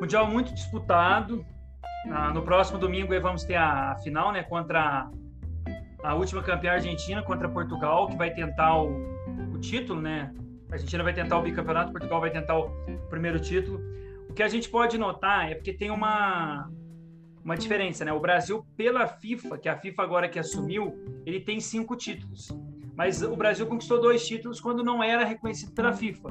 [0.00, 1.44] Mundial muito disputado.
[2.10, 5.08] Ah, no próximo domingo vamos ter a final, né, contra
[6.02, 8.90] a última campeã argentina contra Portugal, que vai tentar o,
[9.54, 10.34] o título, né?
[10.70, 12.70] A Argentina vai tentar o bicampeonato, Portugal vai tentar o
[13.08, 13.80] primeiro título.
[14.28, 16.68] O que a gente pode notar é porque tem uma
[17.42, 18.12] uma diferença, né?
[18.12, 20.94] O Brasil pela FIFA, que a FIFA agora que assumiu,
[21.26, 22.48] ele tem cinco títulos.
[22.96, 26.28] Mas o Brasil conquistou dois títulos quando não era reconhecido pela FIFA.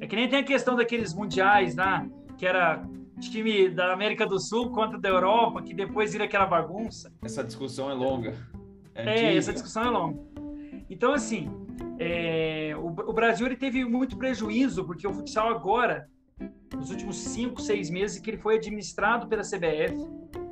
[0.00, 2.08] É que nem tem a questão daqueles mundiais né?
[2.36, 2.84] Que era
[3.20, 7.12] time da América do Sul contra da Europa, que depois vira aquela bagunça.
[7.24, 8.34] Essa discussão é longa.
[8.94, 10.20] É, é essa discussão é longa.
[10.88, 11.50] Então, assim,
[11.98, 16.08] é, o, o, Brasil ele teve muito prejuízo, porque o futsal agora,
[16.74, 19.94] nos últimos cinco, seis meses, que ele foi administrado pela CBF.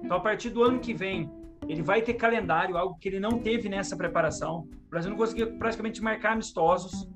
[0.02, 1.30] Então, a partir do ano que vem,
[1.68, 4.66] ele vai ter calendário, algo que ele não teve nessa preparação.
[4.86, 7.08] O Brasil não conseguiu praticamente marcar amistosos.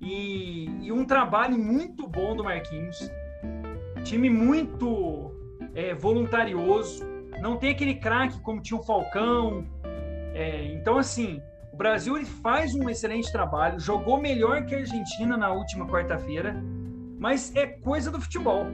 [0.00, 3.10] E, e um trabalho muito bom do Marquinhos
[4.04, 5.32] time muito
[5.74, 7.04] é, voluntarioso,
[7.40, 9.66] não tem aquele craque como tinha o Falcão.
[10.34, 11.40] É, então, assim,
[11.72, 16.62] o Brasil ele faz um excelente trabalho, jogou melhor que a Argentina na última quarta-feira,
[17.18, 18.66] mas é coisa do futebol.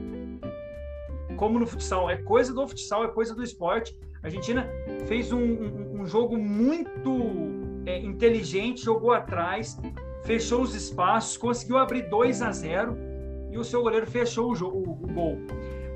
[1.37, 3.97] Como no futsal, é coisa do futsal, é coisa do esporte.
[4.21, 4.67] A Argentina
[5.07, 9.79] fez um, um, um jogo muito é, inteligente, jogou atrás,
[10.23, 13.10] fechou os espaços, conseguiu abrir 2 a 0
[13.51, 15.37] e o seu goleiro fechou o, jogo, o, gol.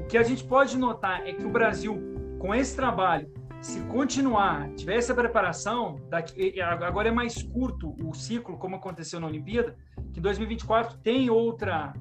[0.02, 1.98] O que a gente pode notar é que o Brasil,
[2.38, 3.32] com esse trabalho,
[3.62, 9.28] se continuar, tiver essa preparação, daqui, agora é mais curto o ciclo, como aconteceu na
[9.28, 9.76] Olimpíada,
[10.14, 11.94] que 2024 tem outra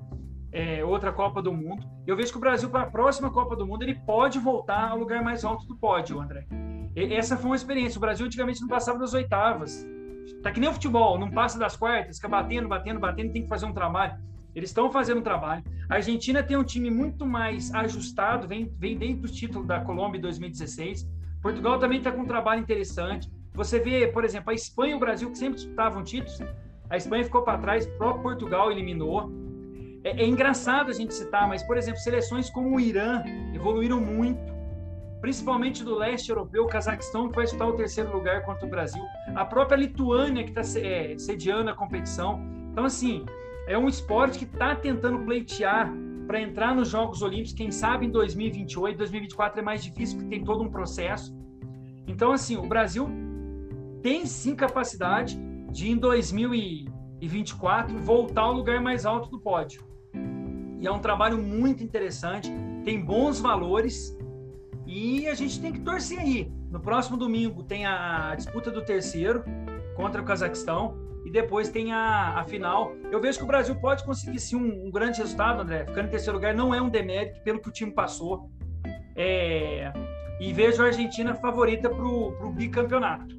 [0.55, 1.85] é, outra Copa do Mundo.
[2.07, 4.99] Eu vejo que o Brasil, para a próxima Copa do Mundo, ele pode voltar ao
[4.99, 6.47] lugar mais alto do pódio, André.
[6.95, 7.99] E, essa foi uma experiência.
[7.99, 9.85] O Brasil antigamente não passava das oitavas.
[10.43, 13.49] Tá que nem o futebol, não passa das quartas, fica batendo, batendo, batendo, tem que
[13.49, 14.17] fazer um trabalho.
[14.55, 15.65] Eles estão fazendo trabalho.
[15.89, 20.19] A Argentina tem um time muito mais ajustado, vem, vem dentro do título da Colômbia
[20.19, 21.09] em 2016.
[21.43, 23.31] Portugal também está com um trabalho interessante.
[23.53, 26.41] Você vê, por exemplo, a Espanha e o Brasil, que sempre disputavam títulos,
[26.89, 29.31] a Espanha ficou para trás, o próprio Portugal eliminou.
[30.03, 33.23] É, é, engraçado a gente citar, mas, por exemplo, seleções como o Irã
[33.55, 34.53] evoluíram muito,
[35.21, 39.03] principalmente do leste europeu, o Cazaquistão, que vai disputar o terceiro lugar contra o Brasil,
[39.35, 42.41] a própria Lituânia, que está é, sediando a competição.
[42.71, 43.25] Então, assim,
[43.67, 45.91] é um esporte que está tentando pleitear
[46.27, 50.45] para entrar nos Jogos Olímpicos, quem sabe em 2028, 2024 é mais difícil porque tem
[50.45, 51.37] todo um processo.
[52.07, 53.09] Então, assim, o Brasil
[54.03, 55.39] tem sim capacidade
[55.71, 59.83] de em 2024 voltar ao lugar mais alto do pódio.
[60.81, 62.51] E é um trabalho muito interessante,
[62.85, 64.17] tem bons valores
[64.87, 66.53] e a gente tem que torcer aí.
[66.71, 69.43] No próximo domingo tem a disputa do terceiro
[69.97, 71.04] contra o Cazaquistão
[71.35, 72.95] depois tem a, a final.
[73.11, 75.85] Eu vejo que o Brasil pode conseguir sim um, um, grande resultado, André.
[75.85, 78.49] Ficando em terceiro lugar não é um demérito pelo que o time passou.
[79.17, 79.93] É,
[80.41, 83.35] e vejo a Argentina favorita para o bicampeonato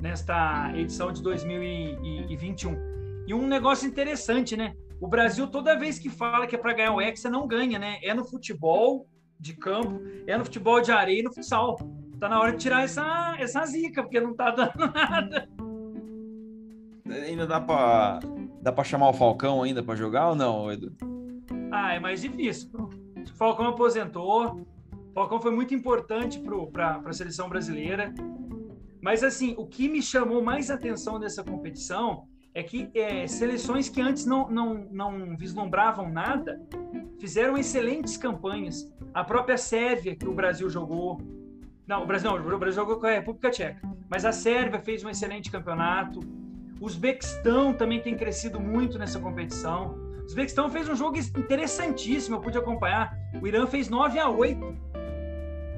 [0.00, 3.24] nesta edição de 2021.
[3.28, 4.74] E um negócio interessante, né?
[5.00, 8.00] O Brasil, toda vez que fala que é para ganhar o Hexa, não ganha, né?
[8.02, 9.06] É no futebol
[9.38, 11.76] de campo, é no futebol de areia e no futsal.
[12.18, 15.48] Tá na hora de tirar essa, essa zica, porque não tá dando nada.
[17.10, 18.20] Ainda dá para
[18.60, 20.92] dá para chamar o Falcão ainda para jogar ou não, Edu?
[21.70, 22.70] Ah, é mais difícil.
[22.74, 24.66] O Falcão aposentou.
[25.10, 26.42] O Falcão foi muito importante
[26.72, 28.12] para a seleção brasileira.
[29.00, 34.00] Mas, assim, o que me chamou mais atenção dessa competição é que é, seleções que
[34.00, 36.60] antes não, não, não vislumbravam nada
[37.20, 38.90] fizeram excelentes campanhas.
[39.14, 41.20] A própria Sérvia, que o Brasil jogou.
[41.86, 43.80] Não, o Brasil não, o Brasil jogou com a República Tcheca.
[44.08, 46.20] Mas a Sérvia fez um excelente campeonato.
[46.80, 49.94] O Uzbequistão também tem crescido muito nessa competição.
[50.20, 53.16] O Uzbequistão fez um jogo interessantíssimo, eu pude acompanhar.
[53.40, 54.86] O Irã fez 9 a 8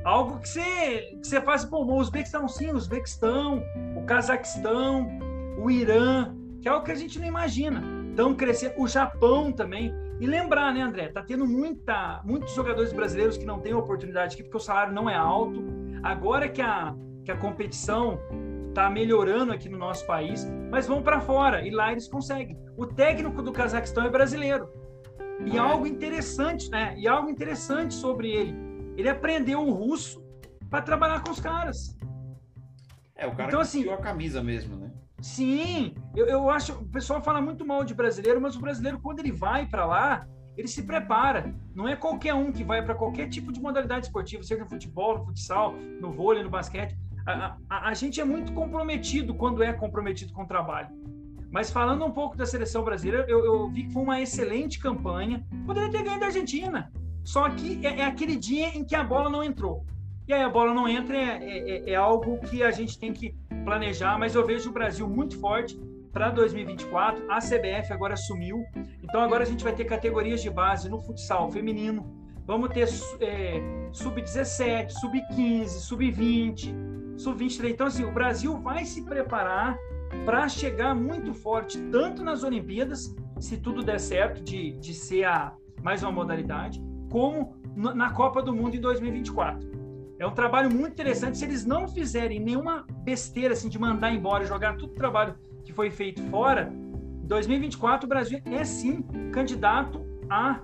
[0.09, 3.63] algo que você, que você faz, pô, o Uzbequistão sim, o Uzbequistão,
[3.95, 5.09] o Cazaquistão,
[5.59, 7.83] o Irã, que é algo que a gente não imagina.
[8.11, 9.93] Estão crescendo, o Japão também.
[10.21, 14.43] E lembrar, né, André, tá tendo muita, muitos jogadores brasileiros que não têm oportunidade aqui
[14.43, 15.63] porque o salário não é alto.
[16.03, 16.95] Agora que a,
[17.25, 18.19] que a competição
[18.69, 22.59] está melhorando aqui no nosso país, mas vão para fora e lá eles conseguem.
[22.77, 24.69] O técnico do Cazaquistão é brasileiro.
[25.45, 25.61] E é.
[25.61, 26.95] algo interessante, né?
[26.97, 30.21] E algo interessante sobre ele ele aprendeu o russo
[30.69, 31.97] para trabalhar com os caras.
[33.14, 34.91] É, o cara então, assim, a camisa mesmo, né?
[35.21, 36.73] Sim, eu, eu acho.
[36.73, 40.27] O pessoal fala muito mal de brasileiro, mas o brasileiro, quando ele vai para lá,
[40.57, 41.55] ele se prepara.
[41.77, 45.19] Não é qualquer um que vai para qualquer tipo de modalidade esportiva, seja no futebol,
[45.19, 46.99] no futsal, no vôlei, no basquete.
[47.68, 50.89] A, a, gente é muito comprometido quando é comprometido com o trabalho.
[51.51, 55.45] Mas falando um pouco da seleção brasileira, eu, eu vi que foi uma excelente campanha.
[55.66, 56.91] Poderia ter ganho da Argentina.
[57.24, 59.85] Só que é, é, aquele dia em que a bola não entrou.
[60.26, 63.12] E aí a bola não entra é, é, é, é algo que a gente tem
[63.12, 65.79] que planejar, mas eu vejo o Brasil muito forte
[66.12, 67.31] para 2024.
[67.31, 68.64] A CBF agora assumiu.
[69.03, 72.07] Então agora a gente vai ter categorias de base no futsal feminino.
[72.47, 72.89] Vamos ter
[73.20, 73.61] é,
[73.93, 76.74] sub-17, sub-15, sub-20,
[77.19, 77.71] sub-23.
[77.71, 79.77] Então, assim, o Brasil vai se preparar
[80.25, 85.53] para chegar muito forte, tanto nas Olimpíadas, se tudo der certo, de, de ser a,
[85.83, 89.69] mais uma modalidade, como na Copa do Mundo em 2024.
[90.19, 91.39] É um trabalho muito interessante.
[91.39, 95.73] Se eles não fizerem nenhuma besteira assim, de mandar embora, jogar todo o trabalho que
[95.73, 96.73] foi feito fora,
[97.23, 99.03] em 2024 o Brasil é sim
[99.33, 100.61] candidato a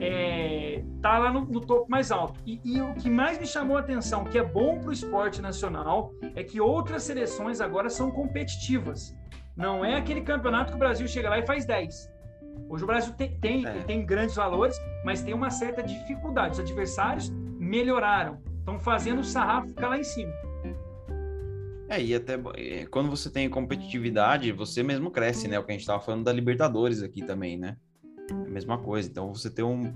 [0.00, 2.40] é, tá lá no, no, topo mais alto.
[2.44, 5.40] E, e, o que mais me chamou a atenção, que é bom para o esporte
[5.40, 9.16] nacional, é que outras seleções agora são competitivas.
[9.56, 12.12] Não é aquele campeonato que o Brasil chega lá e faz 10.
[12.68, 13.82] Hoje o Brasil tem, tem, é.
[13.82, 16.54] tem grandes valores, mas tem uma certa dificuldade.
[16.54, 20.32] Os adversários melhoraram, estão fazendo o sarrafo ficar lá em cima.
[21.88, 22.38] É, e até
[22.90, 25.58] quando você tem competitividade, você mesmo cresce, né?
[25.58, 27.76] O que a gente estava falando da Libertadores aqui também, né?
[28.30, 29.08] É a mesma coisa.
[29.08, 29.92] Então você tem um.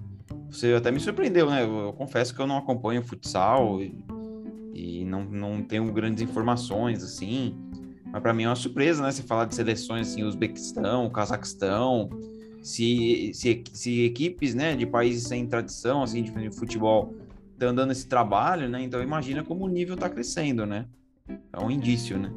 [0.51, 1.65] Você até me surpreendeu, né?
[1.65, 4.05] Eu, eu confesso que eu não acompanho futsal e,
[4.75, 7.57] e não, não tenho grandes informações, assim.
[8.07, 9.11] Mas para mim é uma surpresa, né?
[9.11, 12.09] Você falar de seleções assim, Uzbequistão, Cazaquistão,
[12.63, 17.15] se, se, se equipes né, de países sem tradição assim, de futebol
[17.53, 18.83] estão dando esse trabalho, né?
[18.83, 20.87] Então imagina como o nível está crescendo, né?
[21.53, 22.33] É um indício, né?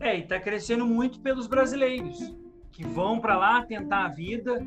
[0.00, 2.34] É, e está crescendo muito pelos brasileiros
[2.72, 4.66] que vão para lá tentar a vida,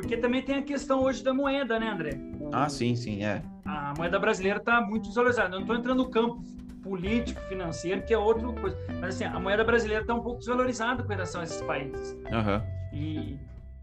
[0.00, 2.18] porque também tem a questão hoje da moeda, né, André?
[2.52, 3.42] Ah, sim, sim, é.
[3.64, 5.48] A moeda brasileira está muito desvalorizada.
[5.48, 6.42] Eu não estou entrando no campo
[6.82, 8.76] político, financeiro, que é outra coisa.
[9.00, 12.16] Mas assim, a moeda brasileira está um pouco desvalorizada com relação a esses países.
[12.32, 12.62] Uhum.
[12.92, 13.38] E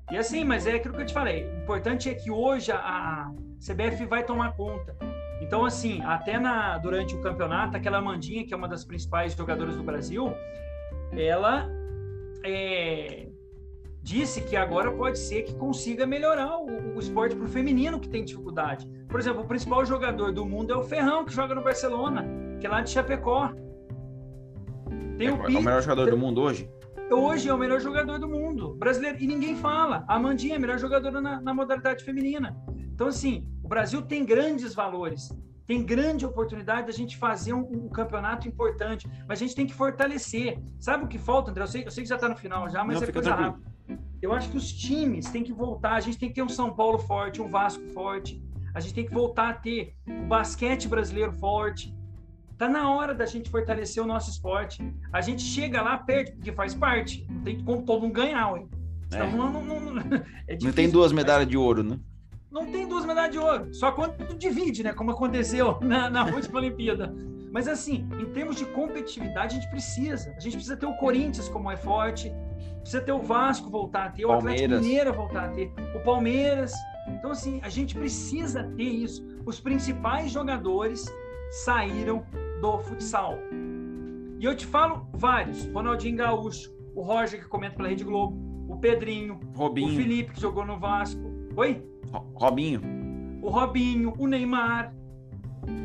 [0.09, 1.43] e assim, mas é aquilo que eu te falei.
[1.43, 4.95] O importante é que hoje a CBF vai tomar conta.
[5.41, 9.76] Então, assim, até na, durante o campeonato, aquela Mandinha, que é uma das principais jogadoras
[9.76, 10.34] do Brasil,
[11.11, 11.70] ela
[12.43, 13.28] é,
[14.08, 18.08] disse que agora pode ser que consiga melhorar o, o esporte para o feminino que
[18.08, 18.89] tem dificuldade.
[19.10, 22.26] Por exemplo, o principal jogador do mundo é o Ferrão, que joga no Barcelona,
[22.58, 23.51] que é lá de Chapecó.
[25.18, 26.70] Tem é, o, é o melhor jogador do mundo hoje?
[27.12, 30.05] hoje é o melhor jogador do mundo brasileiro e ninguém fala.
[30.08, 32.55] A Amandinha é a melhor jogadora na, na, modalidade feminina.
[32.93, 35.30] Então, assim, o Brasil tem grandes valores.
[35.66, 39.74] tem grande oportunidade da gente fazer um, um, campeonato importante, mas a gente tem que
[39.74, 40.58] fortalecer.
[40.80, 41.64] Sabe o que falta, André?
[41.64, 43.76] Eu sei, eu sei que já está no final já, mas Não, é coisa rápida.
[44.22, 46.74] Eu acho que os times têm que voltar, a gente tem que ter um São
[46.74, 48.41] Paulo forte, um Vasco forte,
[48.74, 51.95] a gente tem que voltar a ter o basquete brasileiro forte.
[52.57, 54.84] Tá na hora da gente fortalecer o nosso esporte.
[55.11, 57.26] A gente chega lá, perde, porque faz parte.
[57.30, 58.65] Não tem como todo mundo ganhar, ué.
[59.11, 59.26] É.
[59.32, 60.01] Não, não, não, não,
[60.47, 61.99] é difícil, não tem duas medalhas de ouro, né?
[62.51, 63.74] Não tem duas medalhas de ouro.
[63.74, 64.93] Só quando divide, né?
[64.93, 67.13] Como aconteceu na, na última Olimpíada.
[67.51, 70.34] Mas assim, em termos de competitividade, a gente precisa.
[70.36, 72.32] A gente precisa ter o Corinthians como é forte,
[72.88, 74.63] precisa ter o Vasco voltar a ter, o Palmeiras.
[74.63, 76.73] Atlético Mineiro voltar a ter, o Palmeiras.
[77.09, 79.25] Então, assim, a gente precisa ter isso.
[79.45, 81.05] Os principais jogadores
[81.65, 82.23] saíram
[82.61, 83.38] do futsal.
[84.39, 88.38] E eu te falo vários: Ronaldinho Gaúcho, o Roger, que comenta pela Rede Globo,
[88.69, 89.93] o Pedrinho, Robinho.
[89.93, 91.21] o Felipe, que jogou no Vasco.
[91.57, 91.83] Oi?
[92.35, 92.81] Robinho.
[93.41, 94.93] O Robinho, o Neymar.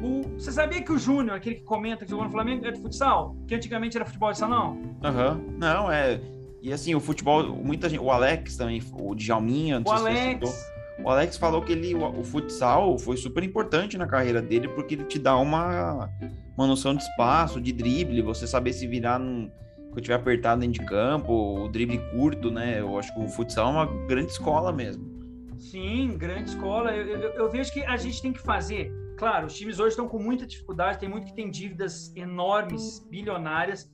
[0.04, 0.38] O...
[0.38, 3.36] Você sabia que o Júnior, aquele que comenta que jogou no Flamengo, é de futsal?
[3.48, 4.80] Que antigamente era futebol de salão?
[5.02, 5.32] Aham.
[5.32, 5.58] Uhum.
[5.58, 6.20] Não, é.
[6.62, 8.00] E assim, o futebol, muita gente.
[8.00, 10.50] O Alex também, o Djalminha, não o sei Alex.
[10.50, 14.40] se você o Alex falou que ele, o, o, futsal foi super importante na carreira
[14.40, 16.08] dele, porque ele te dá uma,
[16.56, 19.50] uma noção de espaço, de drible, você saber se virar num,
[19.90, 22.80] quando tiver apertado dentro de campo, o drible curto, né?
[22.80, 25.10] Eu acho que o futsal é uma grande escola mesmo.
[25.58, 26.94] Sim, grande escola.
[26.94, 28.92] Eu, eu, eu vejo que a gente tem que fazer.
[29.16, 33.90] Claro, os times hoje estão com muita dificuldade, tem muito que tem dívidas enormes, bilionárias,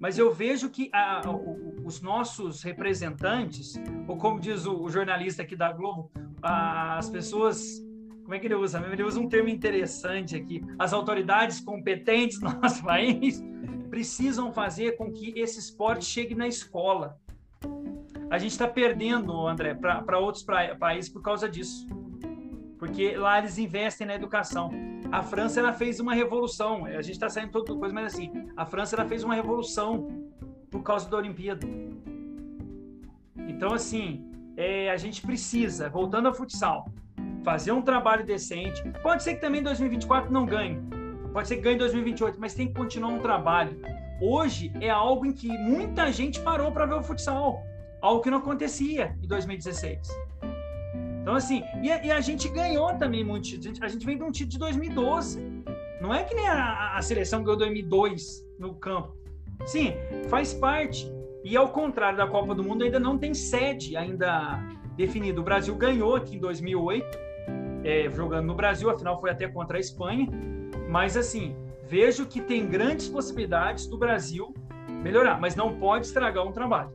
[0.00, 1.20] mas eu vejo que a,
[1.84, 3.74] os nossos representantes,
[4.08, 6.10] ou como diz o, o jornalista aqui da Globo,
[6.42, 7.84] as pessoas
[8.22, 8.78] como é que ele usa?
[8.90, 10.62] Ele usa um termo interessante aqui.
[10.78, 13.42] As autoridades competentes do nosso país
[13.90, 17.18] precisam fazer com que esse esporte chegue na escola.
[18.30, 21.88] A gente está perdendo, André, para outros pra, países por causa disso.
[22.80, 24.70] Porque lá eles investem na educação.
[25.12, 26.86] A França ela fez uma revolução.
[26.86, 30.08] A gente está saindo toda coisa, mas assim, a França ela fez uma revolução
[30.70, 31.66] por causa da Olimpíada.
[33.46, 34.24] Então, assim,
[34.56, 36.90] é, a gente precisa, voltando ao futsal,
[37.44, 38.82] fazer um trabalho decente.
[39.02, 40.80] Pode ser que também em 2024 não ganhe.
[41.34, 43.78] Pode ser que ganhe em 2028, mas tem que continuar um trabalho.
[44.22, 47.62] Hoje é algo em que muita gente parou para ver o futsal,
[48.00, 50.29] algo que não acontecia em 2016.
[51.20, 53.74] Então, assim, e a, e a gente ganhou também muito título.
[53.82, 55.64] A gente vem de um título de 2012.
[56.00, 59.14] Não é que nem a, a seleção ganhou 2002 no campo.
[59.66, 59.92] Sim,
[60.28, 61.10] faz parte.
[61.44, 64.58] E ao contrário da Copa do Mundo, ainda não tem sede ainda
[64.96, 65.40] definido.
[65.40, 67.18] O Brasil ganhou aqui em 2008,
[67.84, 70.28] é, jogando no Brasil, afinal foi até contra a Espanha.
[70.88, 71.54] Mas assim,
[71.86, 74.54] vejo que tem grandes possibilidades do Brasil
[75.02, 76.90] melhorar, mas não pode estragar um trabalho.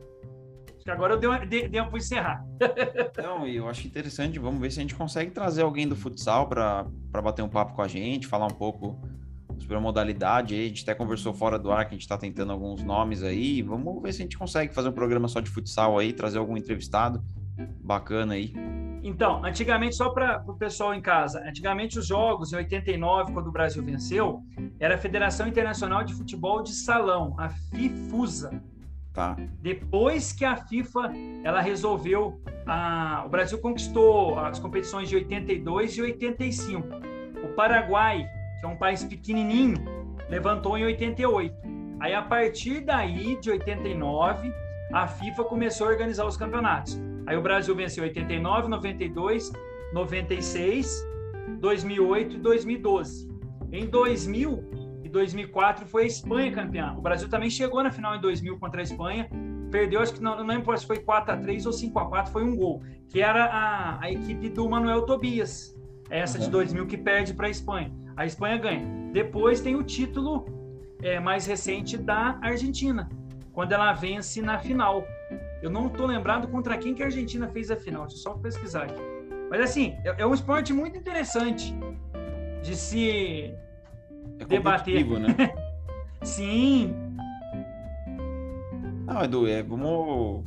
[0.86, 2.44] Que agora eu dei, uma, dei, dei para encerrar.
[3.20, 4.38] Não, eu acho interessante.
[4.38, 7.82] Vamos ver se a gente consegue trazer alguém do futsal para bater um papo com
[7.82, 8.96] a gente, falar um pouco
[9.58, 10.54] sobre a modalidade.
[10.54, 13.62] A gente até conversou fora do ar que a gente está tentando alguns nomes aí.
[13.62, 16.56] Vamos ver se a gente consegue fazer um programa só de futsal aí, trazer algum
[16.56, 17.20] entrevistado
[17.82, 18.54] bacana aí.
[19.02, 23.52] Então, antigamente, só para o pessoal em casa, antigamente os jogos, em 89, quando o
[23.52, 24.40] Brasil venceu,
[24.78, 28.62] era a Federação Internacional de Futebol de Salão, a FIFUSA.
[29.16, 29.34] Tá.
[29.62, 31.10] Depois que a FIFA
[31.42, 36.86] ela resolveu, a, o Brasil conquistou as competições de 82 e 85.
[37.42, 38.28] O Paraguai,
[38.60, 39.82] que é um país pequenininho,
[40.28, 41.56] levantou em 88.
[41.98, 44.52] Aí, a partir daí, de 89,
[44.92, 47.00] a FIFA começou a organizar os campeonatos.
[47.26, 49.50] Aí o Brasil venceu 89, 92,
[49.94, 51.06] 96,
[51.58, 53.30] 2008 e 2012.
[53.72, 56.92] Em 2000 e 2004 foi a Espanha campeã.
[56.98, 59.28] O Brasil também chegou na final em 2000 contra a Espanha.
[59.70, 62.32] Perdeu, acho que não, não lembro se foi 4 a 3 ou 5 a 4
[62.32, 62.82] foi um gol.
[63.08, 65.78] Que era a, a equipe do Manuel Tobias.
[66.10, 66.44] Essa uhum.
[66.44, 67.92] de 2000 que perde para a Espanha.
[68.16, 68.84] A Espanha ganha.
[69.12, 70.44] Depois tem o título
[71.00, 73.08] é, mais recente da Argentina,
[73.52, 75.06] quando ela vence na final.
[75.62, 78.06] Eu não estou lembrado contra quem que a Argentina fez a final.
[78.06, 79.00] Deixa eu só pesquisar aqui.
[79.48, 81.72] Mas assim, é, é um esporte muito interessante
[82.60, 83.54] de se
[84.38, 85.06] é debater.
[85.06, 85.34] Né?
[86.22, 86.94] Sim.
[89.06, 90.44] Não, Edu, é, vamos.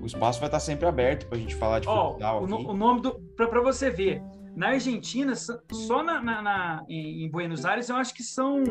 [0.00, 2.42] O espaço vai estar sempre aberto para a gente falar de oh, futebol.
[2.42, 3.14] O, o, nome do.
[3.36, 4.22] Para você ver,
[4.54, 8.62] na Argentina, só na, na, na, em Buenos Aires, eu acho que são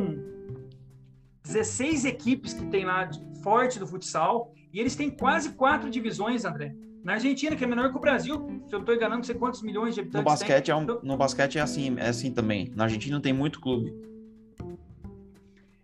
[1.43, 6.45] 16 equipes que tem lá de, forte do futsal e eles têm quase quatro divisões,
[6.45, 6.73] André.
[7.03, 9.61] Na Argentina, que é menor que o Brasil, se eu estou enganando, não sei quantos
[9.61, 10.73] milhões de habitantes no basquete tem.
[10.73, 12.71] É um, no basquete é assim, é assim também.
[12.73, 13.93] Na Argentina tem muito clube.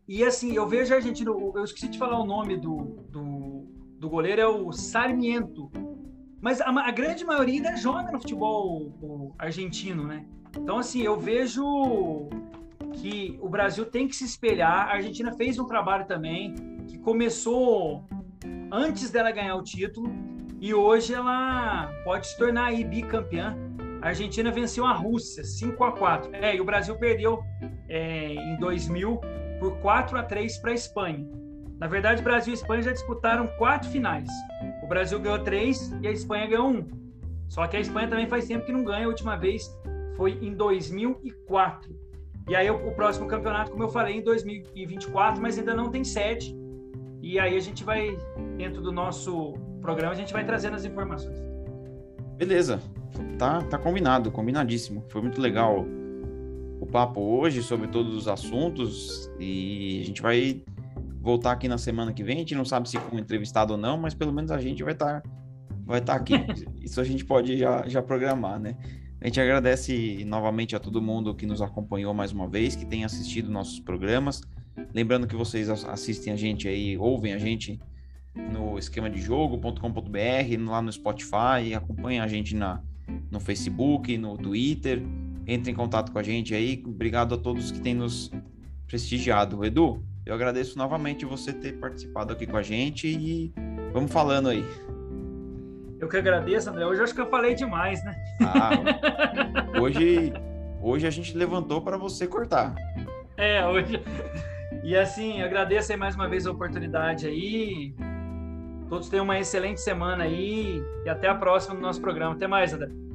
[0.10, 3.68] E assim, eu vejo a Argentina, eu esqueci de falar o nome do, do,
[4.00, 5.70] do goleiro, é o Sarmiento.
[6.42, 10.26] Mas a, a, grande maioria ainda joga no futebol argentino, né?
[10.58, 12.28] Então, assim, eu vejo
[12.94, 14.88] que o Brasil tem que se espelhar.
[14.88, 16.56] A Argentina fez um trabalho também
[16.88, 18.04] que começou
[18.72, 20.12] antes dela ganhar o título
[20.60, 23.56] e hoje ela pode se tornar aí bicampeã.
[24.02, 26.34] A Argentina venceu a Rússia 5 a 4.
[26.34, 27.44] É, e o Brasil perdeu
[27.88, 29.22] é, em 2000
[29.60, 31.28] por 4 a 3 para a Espanha.
[31.80, 34.28] Na verdade, Brasil e Espanha já disputaram quatro finais.
[34.84, 36.86] O Brasil ganhou três e a Espanha ganhou um.
[37.48, 39.06] Só que a Espanha também faz tempo que não ganha.
[39.06, 39.74] A última vez
[40.18, 41.98] foi em 2004.
[42.50, 46.54] E aí o, próximo campeonato, como eu falei, em 2024, mas ainda não tem sede.
[47.22, 48.18] E aí a gente vai,
[48.58, 51.38] dentro do nosso programa, a gente vai trazendo as informações.
[52.36, 52.82] Beleza,
[53.38, 55.06] tá, tá combinado, combinadíssimo.
[55.10, 55.86] Foi muito legal
[56.90, 60.64] papo hoje sobre todos os assuntos e a gente vai
[61.22, 62.38] voltar aqui na semana que vem.
[62.38, 64.94] A gente não sabe se com entrevistado ou não, mas pelo menos a gente vai
[64.94, 65.30] estar tá,
[65.86, 66.34] vai tá aqui.
[66.82, 68.76] Isso a gente pode já, já programar, né?
[69.22, 73.04] A gente agradece novamente a todo mundo que nos acompanhou mais uma vez, que tem
[73.04, 74.42] assistido nossos programas.
[74.94, 77.80] Lembrando que vocês assistem a gente aí, ouvem a gente
[78.34, 82.82] no esquema de jogo.com.br, lá no Spotify, acompanhem a gente na,
[83.30, 85.04] no Facebook, no Twitter,
[85.50, 86.82] entre em contato com a gente aí.
[86.86, 88.32] Obrigado a todos que têm nos
[88.88, 89.66] prestigiado.
[89.66, 93.52] Edu, eu agradeço novamente você ter participado aqui com a gente e
[93.92, 94.64] vamos falando aí.
[96.00, 96.86] Eu que agradeço, André.
[96.86, 98.16] Hoje acho que eu falei demais, né?
[98.42, 100.32] Ah, hoje,
[100.82, 102.76] hoje a gente levantou para você cortar.
[103.36, 104.02] É, hoje.
[104.84, 107.94] E assim, agradeço aí mais uma vez a oportunidade aí.
[108.88, 112.34] Todos tenham uma excelente semana aí e até a próxima no nosso programa.
[112.34, 113.09] Até mais, André.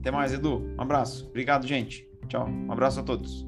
[0.00, 0.74] Até mais, Edu.
[0.78, 1.26] Um abraço.
[1.28, 2.08] Obrigado, gente.
[2.28, 2.48] Tchau.
[2.48, 3.46] Um abraço a todos.